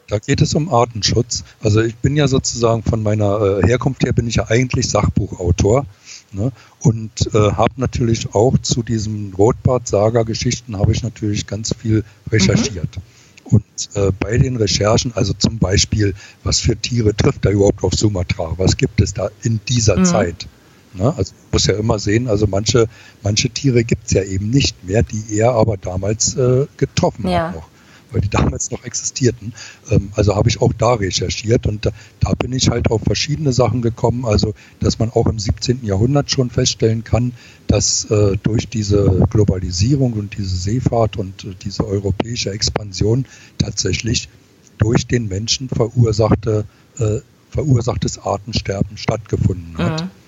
da 0.08 0.18
geht 0.18 0.40
es 0.42 0.54
um 0.54 0.72
Artenschutz. 0.72 1.44
Also 1.62 1.80
ich 1.80 1.96
bin 1.96 2.16
ja 2.16 2.28
sozusagen 2.28 2.82
von 2.82 3.02
meiner 3.02 3.40
äh, 3.40 3.66
Herkunft 3.66 4.04
her 4.04 4.12
bin 4.12 4.26
ich 4.26 4.36
ja 4.36 4.48
eigentlich 4.48 4.88
Sachbuchautor. 4.90 5.86
Ne? 6.32 6.52
Und 6.80 7.34
äh, 7.34 7.52
habe 7.52 7.72
natürlich 7.76 8.34
auch 8.34 8.56
zu 8.58 8.82
diesen 8.82 9.34
Rotbart-Saga-Geschichten 9.34 10.78
habe 10.78 10.92
ich 10.92 11.02
natürlich 11.02 11.46
ganz 11.46 11.74
viel 11.74 12.04
recherchiert. 12.30 12.96
Mhm. 12.96 13.02
Und 13.50 13.64
äh, 13.94 14.12
bei 14.18 14.38
den 14.38 14.56
Recherchen, 14.56 15.12
also 15.14 15.32
zum 15.32 15.58
Beispiel, 15.58 16.14
was 16.44 16.60
für 16.60 16.76
Tiere 16.76 17.14
trifft 17.14 17.44
da 17.44 17.50
überhaupt 17.50 17.82
auf 17.82 17.94
Sumatra? 17.94 18.54
Was 18.56 18.76
gibt 18.76 19.00
es 19.00 19.14
da 19.14 19.28
in 19.42 19.60
dieser 19.68 19.96
mhm. 19.96 20.04
Zeit? 20.04 20.46
Ne? 20.94 21.14
Also 21.16 21.34
muss 21.52 21.66
ja 21.66 21.74
immer 21.74 21.98
sehen, 21.98 22.28
also 22.28 22.46
manche, 22.46 22.88
manche 23.22 23.48
Tiere 23.50 23.84
gibt 23.84 24.06
es 24.06 24.12
ja 24.12 24.22
eben 24.22 24.50
nicht 24.50 24.84
mehr, 24.84 25.02
die 25.02 25.36
er 25.36 25.52
aber 25.52 25.76
damals 25.76 26.36
äh, 26.36 26.66
getroffen 26.76 27.28
ja. 27.28 27.48
hat 27.48 27.54
noch 27.54 27.69
weil 28.12 28.20
die 28.20 28.28
damals 28.28 28.70
noch 28.70 28.84
existierten. 28.84 29.52
Ähm, 29.90 30.10
also 30.14 30.34
habe 30.36 30.48
ich 30.48 30.60
auch 30.60 30.72
da 30.72 30.94
recherchiert 30.94 31.66
und 31.66 31.86
da, 31.86 31.90
da, 32.20 32.32
bin 32.34 32.52
ich 32.52 32.70
halt 32.70 32.90
auf 32.90 33.02
verschiedene 33.02 33.52
Sachen 33.52 33.82
gekommen. 33.82 34.24
Also, 34.24 34.54
dass 34.80 34.98
man 34.98 35.10
auch 35.10 35.26
im 35.26 35.38
17. 35.38 35.84
Jahrhundert 35.84 36.30
schon 36.30 36.50
feststellen 36.50 37.04
kann, 37.04 37.32
dass 37.66 38.04
äh, 38.10 38.36
durch 38.42 38.68
diese 38.68 39.26
Globalisierung 39.30 40.14
und 40.14 40.36
diese 40.36 40.56
Seefahrt 40.56 41.16
und 41.16 41.44
äh, 41.44 41.54
diese 41.62 41.86
europäische 41.86 42.50
Expansion 42.50 43.26
tatsächlich 43.58 44.28
durch 44.78 45.06
den 45.06 45.28
Menschen 45.28 45.68
verursachte, 45.68 46.64
äh, 46.98 47.20
verursachtes 47.50 48.18
Artensterben 48.18 48.96
stattgefunden 48.96 49.76
hat. 49.78 50.04
Mhm. 50.04 50.19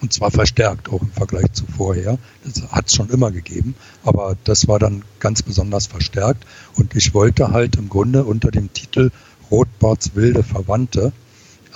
Und 0.00 0.12
zwar 0.12 0.30
verstärkt, 0.30 0.88
auch 0.88 1.02
im 1.02 1.10
Vergleich 1.10 1.52
zu 1.52 1.64
vorher. 1.66 2.18
Das 2.44 2.62
hat 2.70 2.88
es 2.88 2.94
schon 2.94 3.10
immer 3.10 3.30
gegeben, 3.30 3.74
aber 4.04 4.36
das 4.44 4.66
war 4.66 4.78
dann 4.78 5.02
ganz 5.18 5.42
besonders 5.42 5.86
verstärkt. 5.86 6.46
Und 6.76 6.96
ich 6.96 7.12
wollte 7.12 7.50
halt 7.50 7.76
im 7.76 7.88
Grunde 7.88 8.24
unter 8.24 8.50
dem 8.50 8.72
Titel 8.72 9.10
Rotbarts 9.50 10.14
wilde 10.14 10.42
Verwandte 10.42 11.12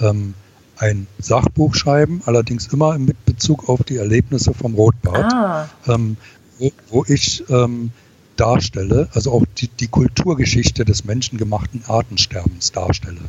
ähm, 0.00 0.34
ein 0.76 1.06
Sachbuch 1.18 1.74
schreiben, 1.74 2.22
allerdings 2.24 2.68
immer 2.68 2.98
mit 2.98 3.24
Bezug 3.24 3.68
auf 3.68 3.82
die 3.84 3.96
Erlebnisse 3.96 4.54
vom 4.54 4.74
Rotbart, 4.74 5.32
ah. 5.32 5.68
ähm, 5.86 6.16
wo, 6.58 6.72
wo, 6.88 7.04
ich 7.06 7.44
ähm, 7.48 7.90
darstelle, 8.36 9.08
also 9.12 9.32
auch 9.32 9.44
die, 9.56 9.68
die 9.68 9.86
Kulturgeschichte 9.86 10.84
des 10.84 11.04
menschengemachten 11.04 11.84
Artensterbens 11.86 12.72
darstelle. 12.72 13.20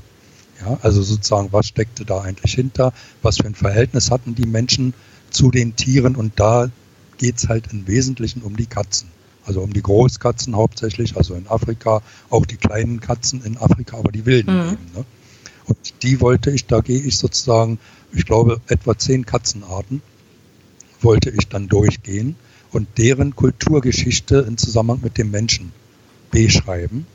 Ja, 0.66 0.80
also 0.82 1.04
sozusagen, 1.04 1.52
was 1.52 1.68
steckte 1.68 2.06
da 2.06 2.22
eigentlich 2.22 2.54
hinter? 2.54 2.94
Was 3.22 3.38
für 3.38 3.46
ein 3.46 3.56
Verhältnis 3.56 4.10
hatten 4.10 4.36
die 4.36 4.48
Menschen 4.48 4.94
zu 5.30 5.52
den 5.52 5.76
Tieren? 5.76 6.16
Und 6.16 6.40
da 6.40 6.70
geht 7.18 7.38
es 7.38 7.48
halt 7.48 7.72
im 7.72 7.88
Wesentlichen 7.88 8.42
um 8.42 8.58
die 8.58 8.66
Katzen. 8.66 9.10
Also 9.46 9.62
um 9.62 9.74
die 9.74 9.82
Großkatzen 9.82 10.56
hauptsächlich, 10.56 11.18
also 11.18 11.36
in 11.36 11.48
Afrika, 11.48 12.02
auch 12.32 12.46
die 12.48 12.58
kleinen 12.58 13.00
Katzen 13.00 13.44
in 13.44 13.58
Afrika, 13.58 13.98
aber 13.98 14.12
die 14.12 14.26
wilden 14.26 14.56
mhm. 14.56 14.74
eben. 14.74 14.92
Ne? 14.96 15.06
Und 15.66 15.78
die 16.04 16.20
wollte 16.20 16.52
ich, 16.52 16.66
da 16.66 16.82
gehe 16.82 17.00
ich 17.00 17.18
sozusagen, 17.18 17.80
ich 18.12 18.26
glaube, 18.26 18.60
etwa 18.68 18.98
zehn 18.98 19.26
Katzenarten 19.26 20.02
wollte 21.02 21.30
ich 21.30 21.48
dann 21.48 21.68
durchgehen 21.68 22.36
und 22.72 22.88
deren 22.98 23.36
Kulturgeschichte 23.36 24.38
in 24.48 24.58
Zusammenhang 24.58 25.02
mit 25.04 25.18
dem 25.18 25.30
Menschen 25.32 25.72
beschreiben. 26.32 27.06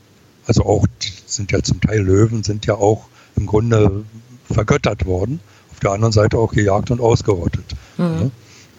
Also 0.45 0.65
auch, 0.65 0.87
die 1.01 1.11
sind 1.25 1.51
ja 1.51 1.61
zum 1.61 1.81
Teil 1.81 2.01
Löwen, 2.01 2.43
sind 2.43 2.65
ja 2.65 2.75
auch 2.75 3.07
im 3.41 3.47
Grunde 3.47 4.05
vergöttert 4.45 5.05
worden, 5.05 5.39
auf 5.71 5.79
der 5.79 5.91
anderen 5.91 6.11
Seite 6.11 6.37
auch 6.37 6.53
gejagt 6.53 6.91
und 6.91 7.01
ausgerottet. 7.01 7.65
Mhm. 7.97 8.31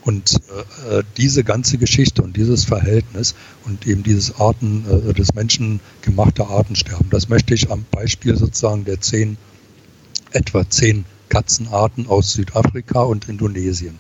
Und 0.05 0.41
äh, 0.91 1.03
diese 1.17 1.45
ganze 1.45 1.79
Geschichte 1.79 2.23
und 2.23 2.37
dieses 2.37 2.65
Verhältnis 2.65 3.35
und 3.65 3.87
eben 3.87 4.03
dieses 4.03 4.41
Arten, 4.41 4.85
äh, 4.89 5.13
des 5.13 5.35
menschengemachte 5.35 6.47
Artensterben, 6.47 7.09
das 7.11 7.29
möchte 7.29 7.55
ich 7.55 7.71
am 7.71 7.85
Beispiel 7.91 8.37
sozusagen 8.37 8.85
der 8.85 9.01
zehn, 9.01 9.37
etwa 10.33 10.69
zehn 10.69 11.05
Katzenarten 11.29 12.09
aus 12.09 12.33
Südafrika 12.33 13.03
und 13.03 13.29
Indonesien 13.29 13.99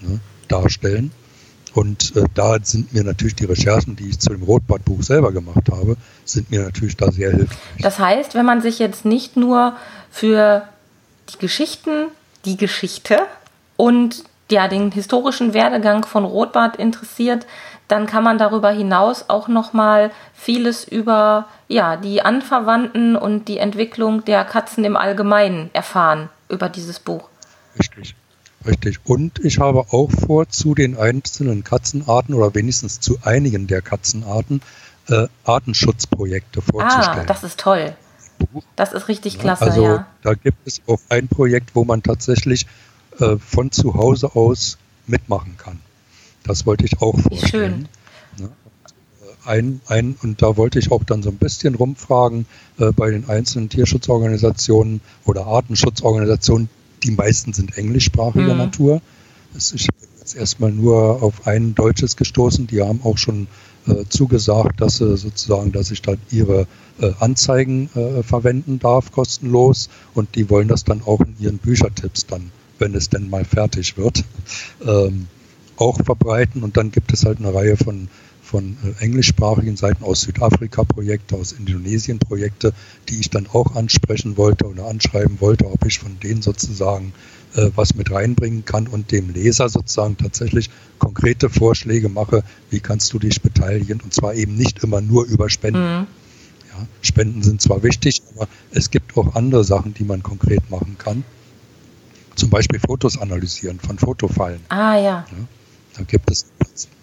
ne, 0.00 0.20
darstellen. 0.48 1.12
Und 1.74 2.14
äh, 2.16 2.24
da 2.34 2.58
sind 2.62 2.92
mir 2.92 3.04
natürlich 3.04 3.34
die 3.34 3.46
Recherchen, 3.46 3.96
die 3.96 4.10
ich 4.10 4.18
zu 4.18 4.30
dem 4.30 4.42
Rotbadbuch 4.42 5.02
selber 5.02 5.32
gemacht 5.32 5.68
habe, 5.70 5.96
sind 6.24 6.50
mir 6.50 6.62
natürlich 6.62 6.96
da 6.96 7.10
sehr 7.10 7.30
hilfreich. 7.30 7.58
Das 7.80 7.98
heißt, 7.98 8.34
wenn 8.34 8.46
man 8.46 8.60
sich 8.60 8.78
jetzt 8.78 9.04
nicht 9.04 9.36
nur 9.36 9.76
für 10.10 10.68
die 11.32 11.38
Geschichten, 11.38 12.08
die 12.44 12.56
Geschichte 12.56 13.20
und 13.76 14.24
ja, 14.50 14.68
den 14.68 14.92
historischen 14.92 15.54
Werdegang 15.54 16.04
von 16.04 16.24
Rotbart 16.24 16.76
interessiert, 16.76 17.46
dann 17.88 18.06
kann 18.06 18.22
man 18.22 18.38
darüber 18.38 18.70
hinaus 18.70 19.26
auch 19.28 19.48
noch 19.48 19.72
mal 19.72 20.10
vieles 20.34 20.84
über 20.84 21.46
ja, 21.68 21.96
die 21.96 22.22
Anverwandten 22.22 23.16
und 23.16 23.48
die 23.48 23.58
Entwicklung 23.58 24.24
der 24.24 24.44
Katzen 24.44 24.84
im 24.84 24.96
Allgemeinen 24.96 25.70
erfahren 25.72 26.28
über 26.48 26.68
dieses 26.68 26.98
Buch. 26.98 27.28
Richtig. 27.78 28.14
Richtig. 28.66 29.00
Und 29.04 29.38
ich 29.44 29.58
habe 29.58 29.86
auch 29.90 30.10
vor, 30.10 30.48
zu 30.48 30.74
den 30.74 30.96
einzelnen 30.96 31.64
Katzenarten 31.64 32.34
oder 32.34 32.54
wenigstens 32.54 33.00
zu 33.00 33.18
einigen 33.22 33.66
der 33.66 33.82
Katzenarten 33.82 34.60
äh, 35.08 35.26
Artenschutzprojekte 35.44 36.62
vorzustellen. 36.62 37.20
Ah, 37.20 37.24
das 37.24 37.44
ist 37.44 37.58
toll. 37.58 37.94
Das 38.76 38.92
ist 38.92 39.08
richtig 39.08 39.38
klasse, 39.38 39.64
also, 39.64 39.84
ja. 39.84 40.06
Da 40.22 40.34
gibt 40.34 40.66
es 40.66 40.80
auch 40.86 40.98
ein 41.08 41.28
Projekt, 41.28 41.74
wo 41.74 41.84
man 41.84 42.02
tatsächlich 42.02 42.66
äh, 43.20 43.36
von 43.36 43.70
zu 43.70 43.94
Hause 43.94 44.34
aus 44.34 44.78
mitmachen 45.06 45.56
kann. 45.58 45.80
Das 46.44 46.66
wollte 46.66 46.84
ich 46.84 47.00
auch 47.00 47.18
vorstellen. 47.18 47.88
Wie 48.36 48.42
schön. 48.42 48.48
Äh, 48.48 49.48
ein, 49.48 49.80
ein, 49.86 50.16
und 50.22 50.42
da 50.42 50.56
wollte 50.56 50.78
ich 50.78 50.90
auch 50.90 51.04
dann 51.04 51.22
so 51.22 51.30
ein 51.30 51.36
bisschen 51.36 51.74
rumfragen 51.74 52.46
äh, 52.78 52.92
bei 52.92 53.10
den 53.10 53.28
einzelnen 53.28 53.68
Tierschutzorganisationen 53.68 55.00
oder 55.24 55.46
Artenschutzorganisationen, 55.46 56.68
die 57.02 57.10
meisten 57.10 57.52
sind 57.52 57.76
englischsprachiger 57.76 58.52
mhm. 58.52 58.58
Natur. 58.58 59.02
Ich 59.54 59.86
bin 59.86 60.08
jetzt 60.18 60.36
erstmal 60.36 60.72
nur 60.72 61.22
auf 61.22 61.46
ein 61.46 61.74
deutsches 61.74 62.16
gestoßen. 62.16 62.66
Die 62.66 62.80
haben 62.80 63.00
auch 63.02 63.18
schon 63.18 63.48
äh, 63.86 64.04
zugesagt, 64.08 64.80
dass 64.80 64.98
sie 64.98 65.16
sozusagen, 65.16 65.72
dass 65.72 65.90
ich 65.90 66.02
dann 66.02 66.18
ihre 66.30 66.66
äh, 67.00 67.12
Anzeigen 67.18 67.90
äh, 67.94 68.22
verwenden 68.22 68.78
darf, 68.78 69.12
kostenlos. 69.12 69.88
Und 70.14 70.34
die 70.36 70.48
wollen 70.48 70.68
das 70.68 70.84
dann 70.84 71.02
auch 71.02 71.20
in 71.20 71.34
ihren 71.38 71.58
Büchertipps 71.58 72.26
dann, 72.26 72.50
wenn 72.78 72.94
es 72.94 73.10
denn 73.10 73.28
mal 73.28 73.44
fertig 73.44 73.98
wird, 73.98 74.24
ähm, 74.86 75.26
auch 75.76 75.98
verbreiten. 76.04 76.62
Und 76.62 76.76
dann 76.76 76.92
gibt 76.92 77.12
es 77.12 77.24
halt 77.24 77.38
eine 77.38 77.52
Reihe 77.52 77.76
von 77.76 78.08
von 78.52 78.76
äh, 78.84 79.02
englischsprachigen 79.02 79.76
Seiten 79.76 80.04
aus 80.04 80.20
Südafrika 80.20 80.84
Projekte, 80.84 81.36
aus 81.36 81.52
Indonesien 81.52 82.18
Projekte, 82.18 82.74
die 83.08 83.18
ich 83.18 83.30
dann 83.30 83.46
auch 83.50 83.74
ansprechen 83.74 84.36
wollte 84.36 84.66
oder 84.66 84.86
anschreiben 84.86 85.40
wollte, 85.40 85.66
ob 85.66 85.86
ich 85.86 85.98
von 85.98 86.20
denen 86.20 86.42
sozusagen 86.42 87.14
äh, 87.56 87.70
was 87.74 87.94
mit 87.94 88.10
reinbringen 88.10 88.66
kann 88.66 88.88
und 88.88 89.10
dem 89.10 89.30
Leser 89.32 89.70
sozusagen 89.70 90.18
tatsächlich 90.18 90.68
konkrete 90.98 91.48
Vorschläge 91.48 92.10
mache, 92.10 92.44
wie 92.68 92.80
kannst 92.80 93.12
du 93.14 93.18
dich 93.18 93.40
beteiligen 93.40 94.02
und 94.02 94.12
zwar 94.12 94.34
eben 94.34 94.54
nicht 94.54 94.84
immer 94.84 95.00
nur 95.00 95.24
über 95.24 95.48
Spenden. 95.48 96.00
Mhm. 96.00 96.06
Ja, 96.70 96.86
Spenden 97.00 97.42
sind 97.42 97.62
zwar 97.62 97.82
wichtig, 97.82 98.22
aber 98.34 98.48
es 98.70 98.90
gibt 98.90 99.16
auch 99.16 99.34
andere 99.34 99.64
Sachen, 99.64 99.94
die 99.94 100.04
man 100.04 100.22
konkret 100.22 100.70
machen 100.70 100.96
kann. 100.98 101.24
Zum 102.34 102.50
Beispiel 102.50 102.80
Fotos 102.80 103.18
analysieren 103.18 103.80
von 103.80 103.98
Fotofallen. 103.98 104.60
Ah 104.68 104.96
ja. 104.96 105.26
ja 105.30 105.48
da 105.96 106.04
gibt 106.04 106.30
es 106.30 106.46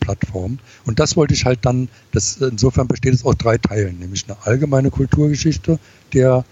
Plattformen. 0.09 0.59
Und 0.85 0.99
das 0.99 1.15
wollte 1.15 1.33
ich 1.33 1.45
halt 1.45 1.59
dann, 1.63 1.89
das, 2.11 2.37
insofern 2.37 2.87
besteht 2.87 3.13
es 3.13 3.23
aus 3.25 3.35
drei 3.37 3.57
Teilen, 3.57 3.99
nämlich 3.99 4.25
eine 4.27 4.37
allgemeine 4.43 4.89
Kulturgeschichte 4.89 5.77
der, 6.13 6.45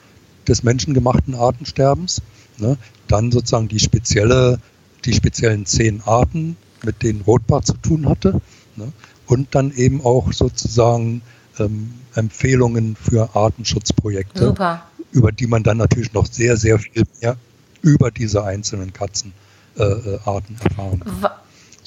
des 0.48 0.64
menschengemachten 0.64 1.34
Artensterbens, 1.34 2.22
ne? 2.58 2.78
dann 3.08 3.32
sozusagen 3.32 3.68
die 3.68 3.80
spezielle, 3.80 4.60
die 5.06 5.14
speziellen 5.14 5.66
zehn 5.66 6.02
Arten, 6.06 6.56
mit 6.84 7.02
denen 7.02 7.22
Rotbart 7.22 7.66
zu 7.66 7.74
tun 7.74 8.08
hatte, 8.08 8.40
ne? 8.76 8.92
und 9.26 9.56
dann 9.56 9.72
eben 9.72 10.02
auch 10.02 10.32
sozusagen 10.34 11.22
ähm, 11.60 11.94
Empfehlungen 12.14 12.96
für 12.96 13.36
Artenschutzprojekte, 13.36 14.46
Super. 14.46 14.84
über 15.12 15.32
die 15.32 15.48
man 15.48 15.64
dann 15.64 15.78
natürlich 15.78 16.14
noch 16.14 16.28
sehr, 16.28 16.58
sehr 16.58 16.78
viel 16.78 17.04
mehr 17.22 17.38
über 17.82 18.12
diese 18.12 18.44
einzelnen 18.44 18.94
Katzenarten 18.94 19.34
äh, 19.78 19.84
äh 19.84 20.70
erfahren 20.70 21.00
kann. 21.00 21.32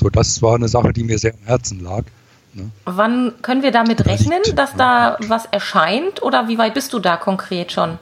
So, 0.00 0.08
das 0.08 0.40
war 0.40 0.54
eine 0.54 0.68
Sache, 0.68 0.94
die 0.94 1.04
mir 1.04 1.18
sehr 1.18 1.34
am 1.34 1.44
Herzen 1.44 1.80
lag. 1.80 2.04
Ne? 2.54 2.70
Wann 2.86 3.34
können 3.42 3.62
wir 3.62 3.70
damit 3.70 4.06
rechnen, 4.06 4.40
dass 4.54 4.74
da 4.74 5.18
was 5.20 5.44
erscheint 5.44 6.22
oder 6.22 6.48
wie 6.48 6.56
weit 6.56 6.72
bist 6.72 6.94
du 6.94 6.98
da 7.00 7.18
konkret 7.18 7.70
schon? 7.70 7.98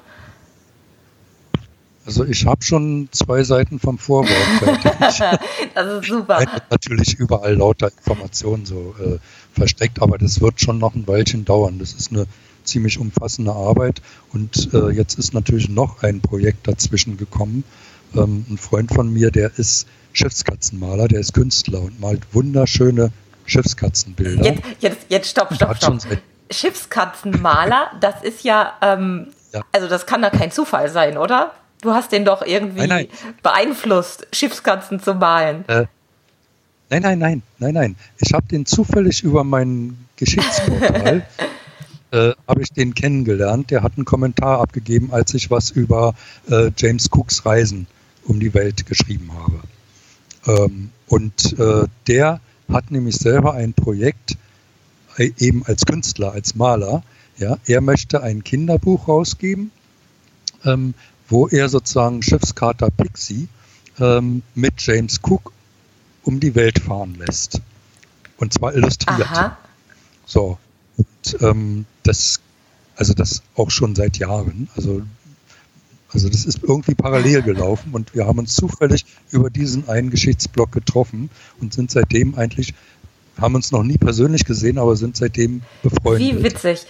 Also 2.07 2.25
ich 2.25 2.47
habe 2.47 2.63
schon 2.63 3.09
zwei 3.11 3.43
Seiten 3.43 3.81
vom 3.81 3.99
Vorwort 3.99 4.31
fertig. 4.61 5.41
das 5.75 6.01
ist 6.01 6.09
super. 6.09 6.45
Natürlich 6.71 7.15
überall 7.15 7.57
lauter 7.57 7.91
Informationen 7.91 8.65
so 8.65 8.95
äh, 9.01 9.19
versteckt, 9.53 10.01
aber 10.01 10.19
das 10.19 10.41
wird 10.41 10.61
schon 10.61 10.79
noch 10.79 10.95
ein 10.95 11.07
Weilchen 11.09 11.45
dauern. 11.45 11.81
Das 11.81 11.95
ist 11.95 12.13
eine 12.13 12.27
ziemlich 12.63 12.99
umfassende 12.99 13.53
Arbeit 13.53 14.03
und 14.33 14.73
äh, 14.73 14.91
jetzt 14.91 15.19
ist 15.19 15.35
natürlich 15.35 15.69
noch 15.69 16.05
ein 16.05 16.21
Projekt 16.21 16.69
dazwischen 16.69 17.17
gekommen. 17.17 17.65
Ähm, 18.15 18.47
ein 18.49 18.57
Freund 18.57 18.95
von 18.95 19.13
mir, 19.13 19.33
der 19.33 19.59
ist 19.59 19.89
Schiffskatzenmaler, 20.19 21.07
der 21.07 21.21
ist 21.21 21.33
Künstler 21.33 21.81
und 21.81 22.01
malt 22.01 22.23
wunderschöne 22.33 23.13
Schiffskatzenbilder. 23.47 24.45
Jetzt, 24.45 24.63
jetzt, 24.81 24.99
jetzt 25.09 25.31
stopp, 25.31 25.55
stopp, 25.55 25.77
stopp. 25.77 26.01
Schiffskatzenmaler, 26.51 27.93
das 28.01 28.23
ist 28.23 28.43
ja, 28.43 28.73
ähm, 28.83 29.29
ja, 29.53 29.63
also 29.71 29.87
das 29.87 30.07
kann 30.07 30.21
da 30.21 30.31
kein 30.31 30.51
Zufall 30.51 30.91
sein, 30.91 31.17
oder? 31.17 31.53
Du 31.83 31.93
hast 31.93 32.11
den 32.11 32.25
doch 32.25 32.43
irgendwie 32.43 32.81
nein, 32.81 32.89
nein. 32.89 33.09
beeinflusst, 33.45 34.27
Schiffskatzen 34.33 34.99
zu 34.99 35.15
malen. 35.15 35.65
Äh, 35.69 35.87
nein, 36.91 37.03
nein, 37.03 37.19
nein, 37.21 37.43
nein, 37.59 37.75
nein. 37.75 37.97
Ich 38.19 38.35
habe 38.35 38.49
den 38.49 38.67
zufällig 38.67 39.23
über 39.23 39.45
meinen 39.45 40.09
Geschichtsportal 40.17 41.25
äh, 42.11 42.33
habe 42.49 42.63
ich 42.63 42.73
den 42.73 42.93
kennengelernt. 42.93 43.71
Der 43.71 43.85
hat 43.85 43.93
einen 43.95 44.05
Kommentar 44.05 44.61
abgegeben, 44.61 45.13
als 45.13 45.33
ich 45.35 45.49
was 45.53 45.71
über 45.71 46.15
äh, 46.51 46.73
James 46.77 47.09
Cooks 47.13 47.47
Reisen 47.47 47.87
um 48.25 48.41
die 48.41 48.53
Welt 48.53 48.85
geschrieben 48.85 49.31
habe. 49.33 49.61
Ähm, 50.49 50.91
und 51.07 51.59
äh, 51.59 51.87
der 52.07 52.41
hat 52.69 52.91
nämlich 52.91 53.17
selber 53.17 53.55
ein 53.55 53.75
Projekt, 53.75 54.37
äh, 55.17 55.31
eben 55.39 55.65
als 55.67 55.85
Künstler, 55.87 56.33
als 56.33 56.55
Maler. 56.55 57.03
Ja, 57.37 57.59
er 57.67 57.81
möchte 57.81 58.23
ein 58.23 58.43
Kinderbuch 58.43 59.07
rausgeben, 59.07 59.71
ähm, 60.65 60.95
wo 61.29 61.47
er 61.47 61.69
sozusagen 61.69 62.23
Schiffskater 62.23 62.91
Pixie 62.91 63.49
ähm, 64.01 64.43
mit 64.55 64.81
James 64.81 65.21
Cook 65.23 65.53
um 66.25 66.41
die 66.41 66.55
Welt 66.55 66.81
fahren 66.81 67.15
lässt. 67.15 67.61
Und 68.39 68.53
zwar 68.53 68.75
illustriert. 68.75 69.31
Aha. 69.31 69.57
So. 70.27 70.59
Und 70.97 71.43
ähm, 71.43 71.87
das, 72.03 72.41
also 72.97 73.15
das 73.15 73.43
auch 73.55 73.71
schon 73.71 73.95
seit 73.95 74.19
Jahren. 74.19 74.69
Also, 74.75 75.03
also 76.13 76.29
das 76.29 76.45
ist 76.45 76.63
irgendwie 76.63 76.95
parallel 76.95 77.43
gelaufen 77.43 77.93
und 77.93 78.15
wir 78.15 78.27
haben 78.27 78.39
uns 78.39 78.55
zufällig 78.55 79.05
über 79.31 79.51
diesen 79.51 79.89
einen 79.89 80.11
Geschichtsblock 80.11 80.73
getroffen 80.73 81.31
und 81.61 81.75
sind 81.75 81.91
seitdem 81.91 82.35
eigentlich 82.35 82.75
haben 83.39 83.55
uns 83.55 83.71
noch 83.71 83.85
nie 83.85 83.99
persönlich 83.99 84.45
gesehen, 84.45 84.79
aber 84.79 84.97
sind 84.97 85.17
seitdem 85.17 85.63
befreundet. 85.83 86.39
Wie 86.39 86.43
witzig. 86.43 86.87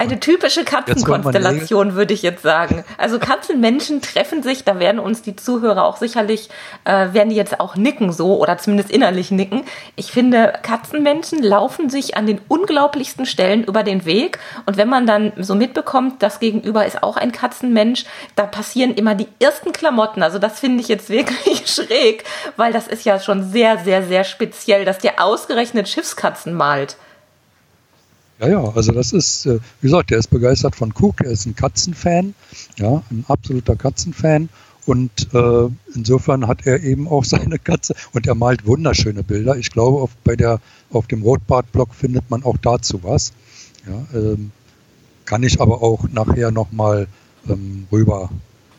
Eine 0.00 0.20
typische 0.20 0.64
Katzenkonstellation, 0.64 1.94
würde 1.94 2.14
ich 2.14 2.22
jetzt 2.22 2.42
sagen. 2.42 2.84
Also 2.98 3.18
Katzenmenschen 3.18 4.00
treffen 4.00 4.44
sich, 4.44 4.62
da 4.62 4.78
werden 4.78 5.00
uns 5.00 5.22
die 5.22 5.34
Zuhörer 5.34 5.84
auch 5.84 5.96
sicherlich, 5.96 6.50
äh, 6.84 7.12
werden 7.12 7.30
die 7.30 7.36
jetzt 7.36 7.58
auch 7.58 7.74
nicken 7.74 8.12
so 8.12 8.38
oder 8.38 8.58
zumindest 8.58 8.92
innerlich 8.92 9.32
nicken. 9.32 9.64
Ich 9.96 10.12
finde, 10.12 10.52
Katzenmenschen 10.62 11.42
laufen 11.42 11.90
sich 11.90 12.16
an 12.16 12.26
den 12.26 12.40
unglaublichsten 12.46 13.26
Stellen 13.26 13.64
über 13.64 13.82
den 13.82 14.04
Weg 14.04 14.38
und 14.66 14.76
wenn 14.76 14.88
man 14.88 15.04
dann 15.04 15.32
so 15.36 15.56
mitbekommt, 15.56 16.22
das 16.22 16.38
Gegenüber 16.38 16.86
ist 16.86 17.02
auch 17.02 17.16
ein 17.16 17.32
Katzenmensch, 17.32 18.04
da 18.36 18.46
passieren 18.46 18.94
immer 18.94 19.16
die 19.16 19.26
ersten 19.40 19.72
Klamotten. 19.72 20.22
Also 20.22 20.38
das 20.38 20.60
finde 20.60 20.80
ich 20.80 20.86
jetzt 20.86 21.08
wirklich 21.10 21.66
schräg, 21.66 22.22
weil 22.56 22.72
das 22.72 22.86
ist 22.86 23.04
ja 23.04 23.18
schon 23.18 23.50
sehr, 23.50 23.78
sehr, 23.78 24.04
sehr 24.04 24.22
speziell, 24.22 24.84
dass 24.84 24.98
der 24.98 25.20
ausgerechnet 25.22 25.88
Schiffskatzen 25.88 26.54
malt. 26.54 26.96
Ja, 28.40 28.48
ja, 28.48 28.64
also 28.74 28.92
das 28.92 29.12
ist, 29.12 29.46
äh, 29.46 29.58
wie 29.80 29.88
gesagt, 29.88 30.10
der 30.10 30.18
ist 30.18 30.28
begeistert 30.28 30.76
von 30.76 30.92
Cook, 30.96 31.22
er 31.22 31.30
ist 31.30 31.46
ein 31.46 31.56
Katzenfan, 31.56 32.34
ja, 32.76 33.02
ein 33.10 33.24
absoluter 33.28 33.76
Katzenfan. 33.76 34.48
Und 34.86 35.34
äh, 35.34 35.68
insofern 35.94 36.46
hat 36.46 36.66
er 36.66 36.82
eben 36.82 37.08
auch 37.08 37.24
seine 37.26 37.58
Katze 37.58 37.94
und 38.12 38.26
er 38.26 38.34
malt 38.34 38.66
wunderschöne 38.66 39.22
Bilder. 39.22 39.56
Ich 39.56 39.70
glaube, 39.70 40.00
auf, 40.00 40.10
bei 40.24 40.34
der, 40.34 40.60
auf 40.90 41.06
dem 41.06 41.22
Rotbart-Blog 41.22 41.94
findet 41.94 42.30
man 42.30 42.42
auch 42.42 42.56
dazu 42.56 43.02
was. 43.02 43.32
Ja, 43.86 44.18
ähm, 44.18 44.50
kann 45.24 45.42
ich 45.42 45.60
aber 45.60 45.82
auch 45.82 46.08
nachher 46.08 46.50
nochmal 46.50 47.06
ähm, 47.48 47.86
rüber, 47.92 48.30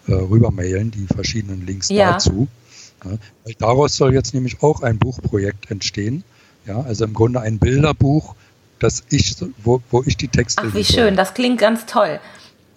äh, 0.08 0.14
rüber 0.14 0.50
mailen, 0.50 0.90
die 0.90 1.06
verschiedenen 1.06 1.66
Links 1.66 1.90
ja. 1.90 2.14
dazu. 2.14 2.48
Ja, 3.06 3.54
daraus 3.60 3.96
soll 3.96 4.14
jetzt 4.14 4.34
nämlich 4.34 4.64
auch 4.64 4.82
ein 4.82 4.98
Buchprojekt 4.98 5.70
entstehen. 5.70 6.24
Ja, 6.66 6.82
also 6.82 7.06
im 7.06 7.14
Grunde 7.14 7.42
ein 7.42 7.60
Bilderbuch, 7.60 8.36
dass 8.80 9.04
ich, 9.10 9.36
wo, 9.64 9.82
wo 9.92 10.04
ich 10.06 10.18
die 10.18 10.28
Texte. 10.28 10.64
Ach, 10.66 10.74
wie 10.74 10.84
schön, 10.84 11.16
das 11.16 11.34
klingt 11.34 11.60
ganz 11.60 11.86
toll. 11.86 12.20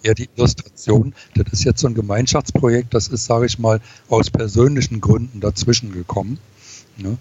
Ja, 0.03 0.13
die 0.13 0.29
Illustration, 0.35 1.13
das 1.35 1.53
ist 1.53 1.63
jetzt 1.63 1.79
so 1.79 1.87
ein 1.87 1.93
Gemeinschaftsprojekt, 1.93 2.93
das 2.93 3.07
ist, 3.07 3.25
sage 3.25 3.45
ich 3.45 3.57
mal, 3.57 3.79
aus 4.09 4.29
persönlichen 4.29 4.99
Gründen 4.99 5.39
dazwischen 5.39 5.93
gekommen. 5.93 6.39
Ne? 6.97 7.17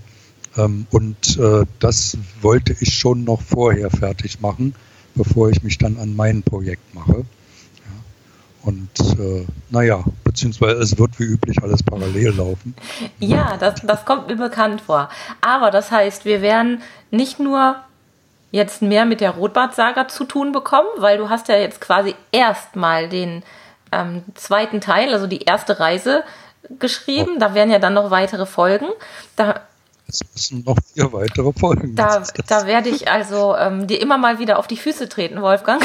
Ähm, 0.56 0.86
und 0.90 1.38
äh, 1.38 1.64
das 1.78 2.18
wollte 2.40 2.74
ich 2.80 2.94
schon 2.94 3.24
noch 3.24 3.40
vorher 3.40 3.90
fertig 3.90 4.40
machen, 4.40 4.74
bevor 5.14 5.50
ich 5.50 5.62
mich 5.62 5.78
dann 5.78 5.96
an 5.98 6.16
mein 6.16 6.42
Projekt 6.42 6.92
mache. 6.94 7.24
Und 8.64 8.90
äh, 9.18 9.44
naja, 9.70 10.04
beziehungsweise 10.22 10.80
es 10.80 10.96
wird 10.96 11.18
wie 11.18 11.24
üblich 11.24 11.62
alles 11.62 11.82
parallel 11.82 12.30
laufen. 12.36 12.74
Ja, 13.18 13.56
das, 13.56 13.80
das 13.82 14.04
kommt 14.04 14.28
mir 14.28 14.36
bekannt 14.36 14.80
vor. 14.80 15.08
Aber 15.40 15.70
das 15.70 15.90
heißt, 15.90 16.24
wir 16.24 16.42
werden 16.42 16.80
nicht 17.10 17.40
nur 17.40 17.76
jetzt 18.52 18.82
mehr 18.82 19.04
mit 19.04 19.20
der 19.20 19.32
Rotbart-Saga 19.32 20.06
zu 20.06 20.24
tun 20.24 20.52
bekommen, 20.52 20.88
weil 20.98 21.18
du 21.18 21.28
hast 21.28 21.48
ja 21.48 21.56
jetzt 21.56 21.80
quasi 21.80 22.14
erstmal 22.30 23.08
den 23.08 23.42
ähm, 23.90 24.22
zweiten 24.34 24.80
Teil, 24.80 25.12
also 25.12 25.26
die 25.26 25.42
erste 25.42 25.80
Reise 25.80 26.22
geschrieben. 26.78 27.32
Oh. 27.36 27.38
Da 27.40 27.54
werden 27.54 27.70
ja 27.70 27.80
dann 27.80 27.94
noch 27.94 28.10
weitere 28.10 28.46
Folgen. 28.46 28.86
Da 29.34 29.62
es 30.08 30.20
müssen 30.34 30.62
noch 30.64 30.76
vier 30.92 31.10
weitere 31.12 31.52
Folgen. 31.58 31.94
Da, 31.94 32.22
da 32.46 32.66
werde 32.66 32.90
ich 32.90 33.10
also 33.10 33.56
ähm, 33.56 33.86
dir 33.86 34.00
immer 34.00 34.18
mal 34.18 34.38
wieder 34.38 34.58
auf 34.58 34.66
die 34.66 34.76
Füße 34.76 35.08
treten, 35.08 35.40
Wolfgang. 35.40 35.82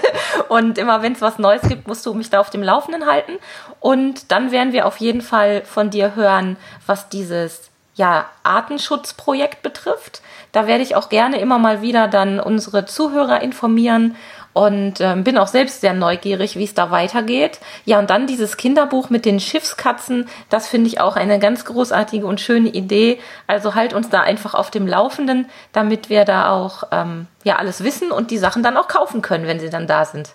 und 0.48 0.76
immer 0.76 1.00
wenn 1.00 1.14
es 1.14 1.22
was 1.22 1.38
Neues 1.38 1.62
gibt, 1.62 1.88
musst 1.88 2.04
du 2.04 2.12
mich 2.12 2.28
da 2.28 2.40
auf 2.40 2.50
dem 2.50 2.62
Laufenden 2.62 3.06
halten. 3.06 3.32
Und 3.80 4.30
dann 4.30 4.52
werden 4.52 4.74
wir 4.74 4.86
auf 4.86 4.98
jeden 4.98 5.22
Fall 5.22 5.64
von 5.64 5.88
dir 5.88 6.14
hören, 6.14 6.58
was 6.86 7.08
dieses 7.08 7.71
ja, 7.94 8.26
Artenschutzprojekt 8.42 9.62
betrifft. 9.62 10.22
Da 10.52 10.66
werde 10.66 10.82
ich 10.82 10.96
auch 10.96 11.08
gerne 11.08 11.40
immer 11.40 11.58
mal 11.58 11.82
wieder 11.82 12.08
dann 12.08 12.40
unsere 12.40 12.86
Zuhörer 12.86 13.42
informieren 13.42 14.16
und 14.54 15.00
äh, 15.00 15.16
bin 15.16 15.38
auch 15.38 15.46
selbst 15.46 15.80
sehr 15.80 15.94
neugierig, 15.94 16.56
wie 16.56 16.64
es 16.64 16.74
da 16.74 16.90
weitergeht. 16.90 17.58
Ja, 17.84 17.98
und 17.98 18.10
dann 18.10 18.26
dieses 18.26 18.56
Kinderbuch 18.56 19.08
mit 19.08 19.24
den 19.24 19.40
Schiffskatzen, 19.40 20.28
das 20.50 20.68
finde 20.68 20.88
ich 20.88 21.00
auch 21.00 21.16
eine 21.16 21.38
ganz 21.38 21.64
großartige 21.64 22.26
und 22.26 22.40
schöne 22.40 22.68
Idee. 22.68 23.18
Also 23.46 23.74
halt 23.74 23.94
uns 23.94 24.10
da 24.10 24.20
einfach 24.20 24.54
auf 24.54 24.70
dem 24.70 24.86
Laufenden, 24.86 25.46
damit 25.72 26.10
wir 26.10 26.24
da 26.24 26.50
auch 26.50 26.84
ähm, 26.92 27.26
ja 27.44 27.56
alles 27.56 27.82
wissen 27.82 28.12
und 28.12 28.30
die 28.30 28.38
Sachen 28.38 28.62
dann 28.62 28.76
auch 28.76 28.88
kaufen 28.88 29.22
können, 29.22 29.46
wenn 29.46 29.60
sie 29.60 29.70
dann 29.70 29.86
da 29.86 30.04
sind. 30.04 30.34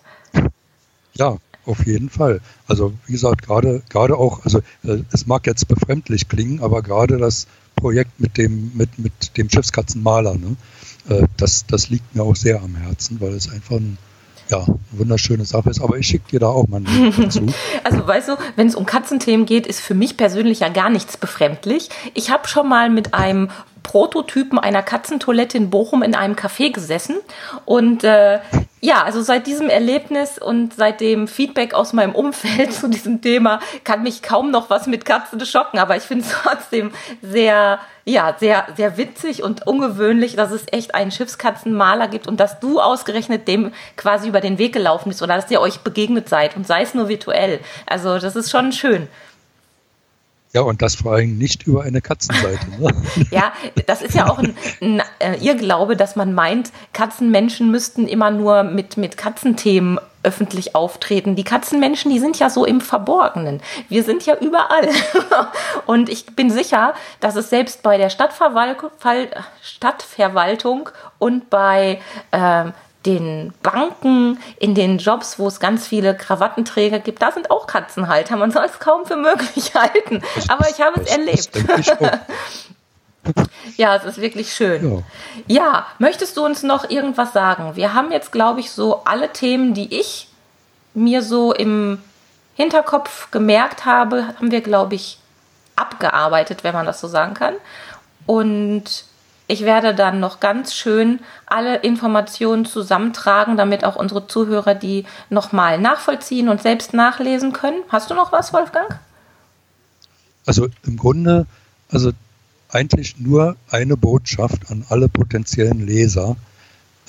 Ja, 1.13 1.37
auf 1.67 1.85
jeden 1.85 2.09
Fall. 2.09 2.41
Also 2.67 2.93
wie 3.05 3.13
gesagt, 3.13 3.43
gerade 3.45 3.81
gerade 3.89 4.17
auch, 4.17 4.43
also 4.45 4.59
äh, 4.83 5.03
es 5.11 5.27
mag 5.27 5.45
jetzt 5.47 5.67
befremdlich 5.67 6.29
klingen, 6.29 6.61
aber 6.61 6.81
gerade 6.81 7.17
das 7.17 7.47
Projekt 7.75 8.19
mit 8.19 8.37
dem, 8.37 8.71
mit, 8.75 8.97
mit 8.99 9.37
dem 9.37 9.49
Schiffskatzenmaler, 9.49 10.35
ne? 10.35 10.55
Äh, 11.09 11.27
das, 11.37 11.65
das 11.67 11.89
liegt 11.89 12.15
mir 12.15 12.23
auch 12.23 12.35
sehr 12.35 12.61
am 12.61 12.75
Herzen, 12.75 13.21
weil 13.21 13.33
es 13.33 13.49
einfach 13.49 13.77
ein, 13.77 13.97
ja, 14.49 14.63
eine 14.63 14.79
wunderschöne 14.91 15.45
Sache 15.45 15.69
ist. 15.69 15.79
Aber 15.81 15.97
ich 15.97 16.07
schicke 16.07 16.31
dir 16.31 16.39
da 16.39 16.47
auch 16.47 16.67
mal 16.67 16.77
einen 16.77 17.13
dazu. 17.15 17.45
Also 17.83 18.05
weißt 18.05 18.29
du, 18.29 18.35
wenn 18.55 18.67
es 18.67 18.75
um 18.75 18.85
Katzenthemen 18.85 19.45
geht, 19.45 19.67
ist 19.67 19.79
für 19.79 19.93
mich 19.93 20.17
persönlich 20.17 20.59
ja 20.59 20.69
gar 20.69 20.89
nichts 20.89 21.17
befremdlich. 21.17 21.89
Ich 22.13 22.31
habe 22.31 22.47
schon 22.47 22.67
mal 22.67 22.89
mit 22.89 23.13
einem 23.13 23.49
Prototypen 23.83 24.59
einer 24.59 24.83
Katzentoilette 24.83 25.57
in 25.57 25.69
Bochum 25.69 26.03
in 26.03 26.15
einem 26.15 26.35
Café 26.35 26.71
gesessen 26.71 27.17
und 27.65 28.03
äh, 28.03 28.39
ja, 28.79 29.03
also 29.03 29.21
seit 29.21 29.47
diesem 29.47 29.69
Erlebnis 29.69 30.37
und 30.37 30.75
seit 30.75 31.01
dem 31.01 31.27
Feedback 31.27 31.73
aus 31.73 31.93
meinem 31.93 32.13
Umfeld 32.13 32.73
zu 32.73 32.87
diesem 32.87 33.21
Thema 33.21 33.59
kann 33.83 34.03
mich 34.03 34.21
kaum 34.21 34.51
noch 34.51 34.69
was 34.69 34.87
mit 34.87 35.03
Katzen 35.03 35.43
schocken, 35.45 35.79
aber 35.79 35.97
ich 35.97 36.03
finde 36.03 36.25
es 36.25 36.31
trotzdem 36.43 36.91
sehr, 37.21 37.79
ja, 38.05 38.35
sehr, 38.39 38.67
sehr 38.75 38.97
witzig 38.97 39.41
und 39.41 39.65
ungewöhnlich, 39.65 40.35
dass 40.35 40.51
es 40.51 40.65
echt 40.71 40.93
einen 40.93 41.11
Schiffskatzenmaler 41.11 42.07
gibt 42.07 42.27
und 42.27 42.39
dass 42.39 42.59
du 42.59 42.79
ausgerechnet 42.79 43.47
dem 43.47 43.73
quasi 43.95 44.27
über 44.27 44.41
den 44.41 44.59
Weg 44.59 44.73
gelaufen 44.73 45.09
bist 45.09 45.23
oder 45.23 45.35
dass 45.35 45.49
ihr 45.49 45.59
euch 45.59 45.79
begegnet 45.79 46.29
seid 46.29 46.55
und 46.55 46.67
sei 46.67 46.83
es 46.83 46.93
nur 46.93 47.09
virtuell. 47.09 47.59
Also 47.87 48.19
das 48.19 48.35
ist 48.35 48.51
schon 48.51 48.71
schön. 48.71 49.07
Ja, 50.53 50.61
und 50.61 50.81
das 50.81 50.95
vor 50.95 51.13
allem 51.13 51.37
nicht 51.37 51.67
über 51.67 51.83
eine 51.83 52.01
Katzenseite. 52.01 52.69
Ne? 52.79 52.89
ja, 53.31 53.51
das 53.85 54.01
ist 54.01 54.15
ja 54.15 54.29
auch 54.29 54.39
ein, 54.39 54.55
ein 54.81 55.01
äh, 55.19 55.35
Irrglaube, 55.37 55.97
dass 55.97 56.15
man 56.15 56.33
meint, 56.33 56.71
Katzenmenschen 56.93 57.69
müssten 57.69 58.07
immer 58.07 58.31
nur 58.31 58.63
mit, 58.63 58.97
mit 58.97 59.17
Katzenthemen 59.17 59.99
öffentlich 60.23 60.75
auftreten. 60.75 61.35
Die 61.35 61.43
Katzenmenschen, 61.43 62.11
die 62.11 62.19
sind 62.19 62.37
ja 62.39 62.49
so 62.49 62.65
im 62.65 62.81
Verborgenen. 62.81 63.61
Wir 63.87 64.03
sind 64.03 64.25
ja 64.25 64.35
überall. 64.35 64.89
und 65.85 66.09
ich 66.09 66.25
bin 66.35 66.49
sicher, 66.49 66.93
dass 67.19 67.35
es 67.35 67.49
selbst 67.49 67.83
bei 67.83 67.97
der 67.97 68.09
Stadtverwaltung, 68.09 68.89
Stadtverwaltung 69.61 70.89
und 71.17 71.49
bei 71.49 72.01
äh, 72.31 72.65
den 73.07 73.53
Banken, 73.63 74.37
in 74.59 74.75
den 74.75 74.97
Jobs, 74.97 75.39
wo 75.39 75.47
es 75.47 75.59
ganz 75.59 75.87
viele 75.87 76.15
Krawattenträger 76.15 76.99
gibt, 76.99 77.21
da 77.21 77.31
sind 77.31 77.49
auch 77.49 77.65
Katzenhalter. 77.65 78.35
Man 78.35 78.51
soll 78.51 78.65
es 78.65 78.79
kaum 78.79 79.05
für 79.05 79.15
möglich 79.15 79.73
halten. 79.75 80.21
Aber 80.49 80.69
ich 80.69 80.81
habe 80.81 80.99
es 81.01 81.09
erlebt. 81.09 81.51
ja, 83.77 83.95
es 83.95 84.03
ist 84.03 84.21
wirklich 84.21 84.53
schön. 84.53 85.03
Ja. 85.47 85.55
ja, 85.55 85.87
möchtest 85.99 86.35
du 86.35 86.45
uns 86.45 86.63
noch 86.63 86.89
irgendwas 86.89 87.31
sagen? 87.31 87.75
Wir 87.75 87.93
haben 87.93 88.11
jetzt, 88.11 88.31
glaube 88.31 88.59
ich, 88.59 88.71
so 88.71 89.03
alle 89.05 89.31
Themen, 89.31 89.73
die 89.73 89.97
ich 89.97 90.27
mir 90.93 91.23
so 91.23 91.53
im 91.53 91.99
Hinterkopf 92.55 93.31
gemerkt 93.31 93.85
habe, 93.85 94.27
haben 94.27 94.51
wir, 94.51 94.61
glaube 94.61 94.95
ich, 94.95 95.19
abgearbeitet, 95.77 96.63
wenn 96.63 96.73
man 96.73 96.85
das 96.85 96.99
so 96.99 97.07
sagen 97.07 97.35
kann. 97.35 97.53
Und 98.25 99.05
ich 99.47 99.61
werde 99.61 99.95
dann 99.95 100.19
noch 100.19 100.39
ganz 100.39 100.73
schön 100.73 101.19
alle 101.45 101.77
Informationen 101.77 102.65
zusammentragen, 102.65 103.55
damit 103.55 103.85
auch 103.85 103.95
unsere 103.95 104.27
Zuhörer 104.27 104.75
die 104.75 105.05
nochmal 105.29 105.79
nachvollziehen 105.79 106.49
und 106.49 106.61
selbst 106.61 106.93
nachlesen 106.93 107.53
können. 107.53 107.81
Hast 107.89 108.09
du 108.09 108.13
noch 108.13 108.31
was, 108.31 108.51
Wolfgang? 108.51 108.99
Also 110.45 110.67
im 110.85 110.97
Grunde, 110.97 111.45
also 111.89 112.11
eigentlich 112.69 113.17
nur 113.17 113.55
eine 113.69 113.95
Botschaft 113.95 114.69
an 114.69 114.85
alle 114.89 115.07
potenziellen 115.07 115.85
Leser. 115.85 116.35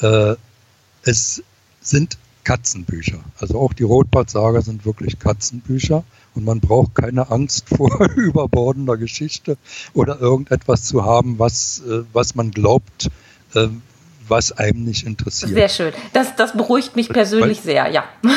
Äh, 0.00 0.36
es 1.02 1.42
sind 1.80 2.18
Katzenbücher. 2.44 3.18
Also 3.38 3.60
auch 3.60 3.72
die 3.72 3.82
Rotbart-Saga 3.82 4.62
sind 4.62 4.86
wirklich 4.86 5.18
Katzenbücher 5.18 6.04
und 6.38 6.44
man 6.44 6.60
braucht 6.60 6.94
keine 6.94 7.30
Angst 7.30 7.68
vor 7.76 8.08
überbordender 8.16 8.96
Geschichte 8.96 9.58
oder 9.92 10.20
irgendetwas 10.20 10.84
zu 10.84 11.04
haben, 11.04 11.38
was, 11.38 11.82
äh, 11.86 12.04
was 12.12 12.34
man 12.34 12.52
glaubt, 12.52 13.10
äh, 13.54 13.68
was 14.28 14.52
einem 14.52 14.84
nicht 14.84 15.06
interessiert. 15.06 15.52
Sehr 15.52 15.68
schön. 15.68 15.92
Das, 16.12 16.36
das 16.36 16.52
beruhigt 16.52 16.96
mich 16.96 17.08
persönlich 17.08 17.58
weil, 17.58 17.64
sehr, 17.64 17.90
ja. 17.90 18.04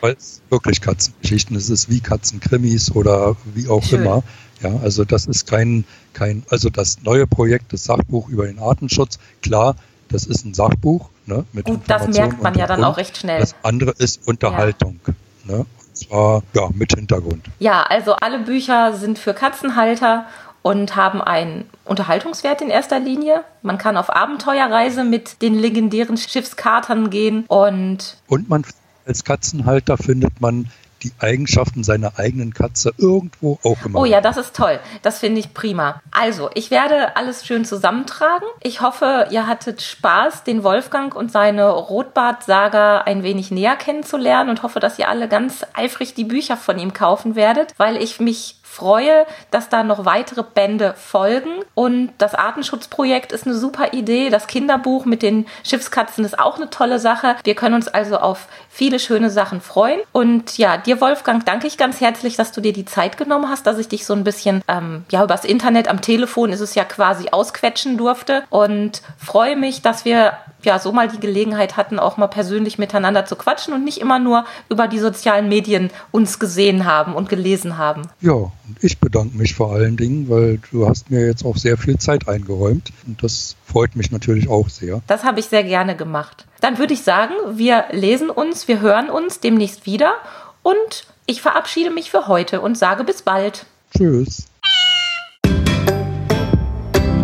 Weil 0.00 0.14
es 0.14 0.40
wirklich 0.48 0.80
Katzengeschichten 0.80 1.56
es 1.56 1.68
ist, 1.68 1.90
wie 1.90 2.00
Katzenkrimis 2.00 2.92
oder 2.92 3.36
wie 3.54 3.68
auch 3.68 3.82
schön. 3.82 4.02
immer. 4.02 4.22
Ja, 4.62 4.76
also 4.82 5.04
das 5.04 5.26
ist 5.26 5.46
kein, 5.46 5.84
kein, 6.12 6.44
also 6.48 6.70
das 6.70 7.02
neue 7.02 7.26
Projekt, 7.26 7.72
das 7.72 7.84
Sachbuch 7.84 8.28
über 8.28 8.46
den 8.46 8.58
Artenschutz, 8.58 9.18
klar, 9.42 9.74
das 10.08 10.24
ist 10.24 10.44
ein 10.44 10.54
Sachbuch. 10.54 11.08
Ne, 11.26 11.44
mit 11.52 11.68
und 11.68 11.90
das 11.90 12.06
merkt 12.06 12.40
man 12.40 12.54
ja 12.56 12.66
dann 12.66 12.84
auch 12.84 12.96
recht 12.96 13.16
schnell. 13.16 13.40
Das 13.40 13.56
andere 13.62 13.90
ist 13.98 14.26
Unterhaltung. 14.28 15.00
Ja. 15.06 15.56
Ne, 15.56 15.66
zwar 15.96 16.42
ja, 16.54 16.68
mit 16.74 16.94
Hintergrund. 16.94 17.44
Ja, 17.58 17.82
also 17.82 18.14
alle 18.14 18.40
Bücher 18.40 18.92
sind 18.94 19.18
für 19.18 19.34
Katzenhalter 19.34 20.26
und 20.62 20.96
haben 20.96 21.22
einen 21.22 21.64
Unterhaltungswert 21.84 22.60
in 22.60 22.70
erster 22.70 22.98
Linie. 22.98 23.44
Man 23.62 23.78
kann 23.78 23.96
auf 23.96 24.14
Abenteuerreise 24.14 25.04
mit 25.04 25.40
den 25.42 25.54
legendären 25.58 26.16
Schiffskatern 26.16 27.10
gehen 27.10 27.44
und. 27.46 28.16
Und 28.26 28.48
man 28.48 28.64
als 29.06 29.22
Katzenhalter 29.22 29.96
findet 29.96 30.40
man 30.40 30.70
die 31.02 31.12
Eigenschaften 31.18 31.84
seiner 31.84 32.18
eigenen 32.18 32.54
Katze 32.54 32.92
irgendwo 32.98 33.58
auch 33.62 33.84
immer. 33.84 34.00
Oh 34.00 34.04
ja, 34.04 34.20
das 34.20 34.36
ist 34.36 34.56
toll. 34.56 34.80
Das 35.02 35.18
finde 35.18 35.40
ich 35.40 35.54
prima. 35.54 36.00
Also, 36.10 36.50
ich 36.54 36.70
werde 36.70 37.16
alles 37.16 37.46
schön 37.46 37.64
zusammentragen. 37.64 38.46
Ich 38.62 38.80
hoffe, 38.80 39.28
ihr 39.30 39.46
hattet 39.46 39.82
Spaß, 39.82 40.44
den 40.44 40.62
Wolfgang 40.62 41.14
und 41.14 41.30
seine 41.30 41.68
Rotbart-Saga 41.70 43.02
ein 43.02 43.22
wenig 43.22 43.50
näher 43.50 43.76
kennenzulernen 43.76 44.50
und 44.50 44.62
hoffe, 44.62 44.80
dass 44.80 44.98
ihr 44.98 45.08
alle 45.08 45.28
ganz 45.28 45.64
eifrig 45.74 46.14
die 46.14 46.24
Bücher 46.24 46.56
von 46.56 46.78
ihm 46.78 46.92
kaufen 46.92 47.36
werdet, 47.36 47.74
weil 47.76 47.96
ich 48.02 48.20
mich 48.20 48.56
freue, 48.76 49.26
dass 49.50 49.68
da 49.68 49.82
noch 49.82 50.04
weitere 50.04 50.42
Bände 50.42 50.94
folgen. 50.96 51.62
Und 51.74 52.12
das 52.18 52.34
Artenschutzprojekt 52.34 53.32
ist 53.32 53.46
eine 53.46 53.54
super 53.54 53.92
Idee. 53.92 54.28
Das 54.28 54.46
Kinderbuch 54.46 55.06
mit 55.06 55.22
den 55.22 55.46
Schiffskatzen 55.64 56.24
ist 56.24 56.38
auch 56.38 56.56
eine 56.56 56.68
tolle 56.68 56.98
Sache. 56.98 57.36
Wir 57.44 57.54
können 57.54 57.74
uns 57.74 57.88
also 57.88 58.18
auf 58.18 58.48
viele 58.68 58.98
schöne 58.98 59.30
Sachen 59.30 59.60
freuen. 59.60 60.00
Und 60.12 60.58
ja, 60.58 60.76
dir 60.76 61.00
Wolfgang 61.00 61.44
danke 61.44 61.66
ich 61.66 61.78
ganz 61.78 62.00
herzlich, 62.00 62.36
dass 62.36 62.52
du 62.52 62.60
dir 62.60 62.74
die 62.74 62.84
Zeit 62.84 63.16
genommen 63.16 63.48
hast, 63.48 63.66
dass 63.66 63.78
ich 63.78 63.88
dich 63.88 64.04
so 64.04 64.12
ein 64.12 64.24
bisschen, 64.24 64.62
ähm, 64.68 65.04
ja, 65.10 65.24
übers 65.24 65.44
Internet, 65.44 65.88
am 65.88 66.02
Telefon 66.02 66.52
ist 66.52 66.60
es 66.60 66.74
ja 66.74 66.84
quasi 66.84 67.28
ausquetschen 67.30 67.96
durfte. 67.96 68.44
Und 68.50 69.00
freue 69.16 69.56
mich, 69.56 69.80
dass 69.80 70.04
wir 70.04 70.34
ja 70.66 70.78
so 70.78 70.92
mal 70.92 71.08
die 71.08 71.20
Gelegenheit 71.20 71.76
hatten, 71.76 71.98
auch 71.98 72.16
mal 72.16 72.26
persönlich 72.26 72.78
miteinander 72.78 73.24
zu 73.24 73.36
quatschen 73.36 73.72
und 73.72 73.84
nicht 73.84 73.98
immer 73.98 74.18
nur 74.18 74.44
über 74.68 74.88
die 74.88 74.98
sozialen 74.98 75.48
Medien 75.48 75.90
uns 76.10 76.38
gesehen 76.38 76.84
haben 76.84 77.14
und 77.14 77.28
gelesen 77.28 77.78
haben. 77.78 78.02
Ja, 78.20 78.32
und 78.32 78.52
ich 78.80 78.98
bedanke 78.98 79.36
mich 79.36 79.54
vor 79.54 79.72
allen 79.72 79.96
Dingen, 79.96 80.28
weil 80.28 80.60
du 80.70 80.88
hast 80.88 81.10
mir 81.10 81.26
jetzt 81.26 81.44
auch 81.44 81.56
sehr 81.56 81.78
viel 81.78 81.98
Zeit 81.98 82.28
eingeräumt 82.28 82.92
und 83.06 83.22
das 83.22 83.56
freut 83.64 83.96
mich 83.96 84.10
natürlich 84.10 84.48
auch 84.48 84.68
sehr. 84.68 85.00
Das 85.06 85.24
habe 85.24 85.40
ich 85.40 85.46
sehr 85.46 85.64
gerne 85.64 85.96
gemacht. 85.96 86.46
Dann 86.60 86.78
würde 86.78 86.94
ich 86.94 87.02
sagen, 87.02 87.34
wir 87.54 87.84
lesen 87.92 88.30
uns, 88.30 88.68
wir 88.68 88.80
hören 88.80 89.08
uns 89.08 89.40
demnächst 89.40 89.86
wieder 89.86 90.14
und 90.62 91.06
ich 91.26 91.42
verabschiede 91.42 91.90
mich 91.90 92.10
für 92.10 92.28
heute 92.28 92.60
und 92.60 92.76
sage 92.76 93.04
bis 93.04 93.22
bald. 93.22 93.66
Tschüss. 93.96 94.46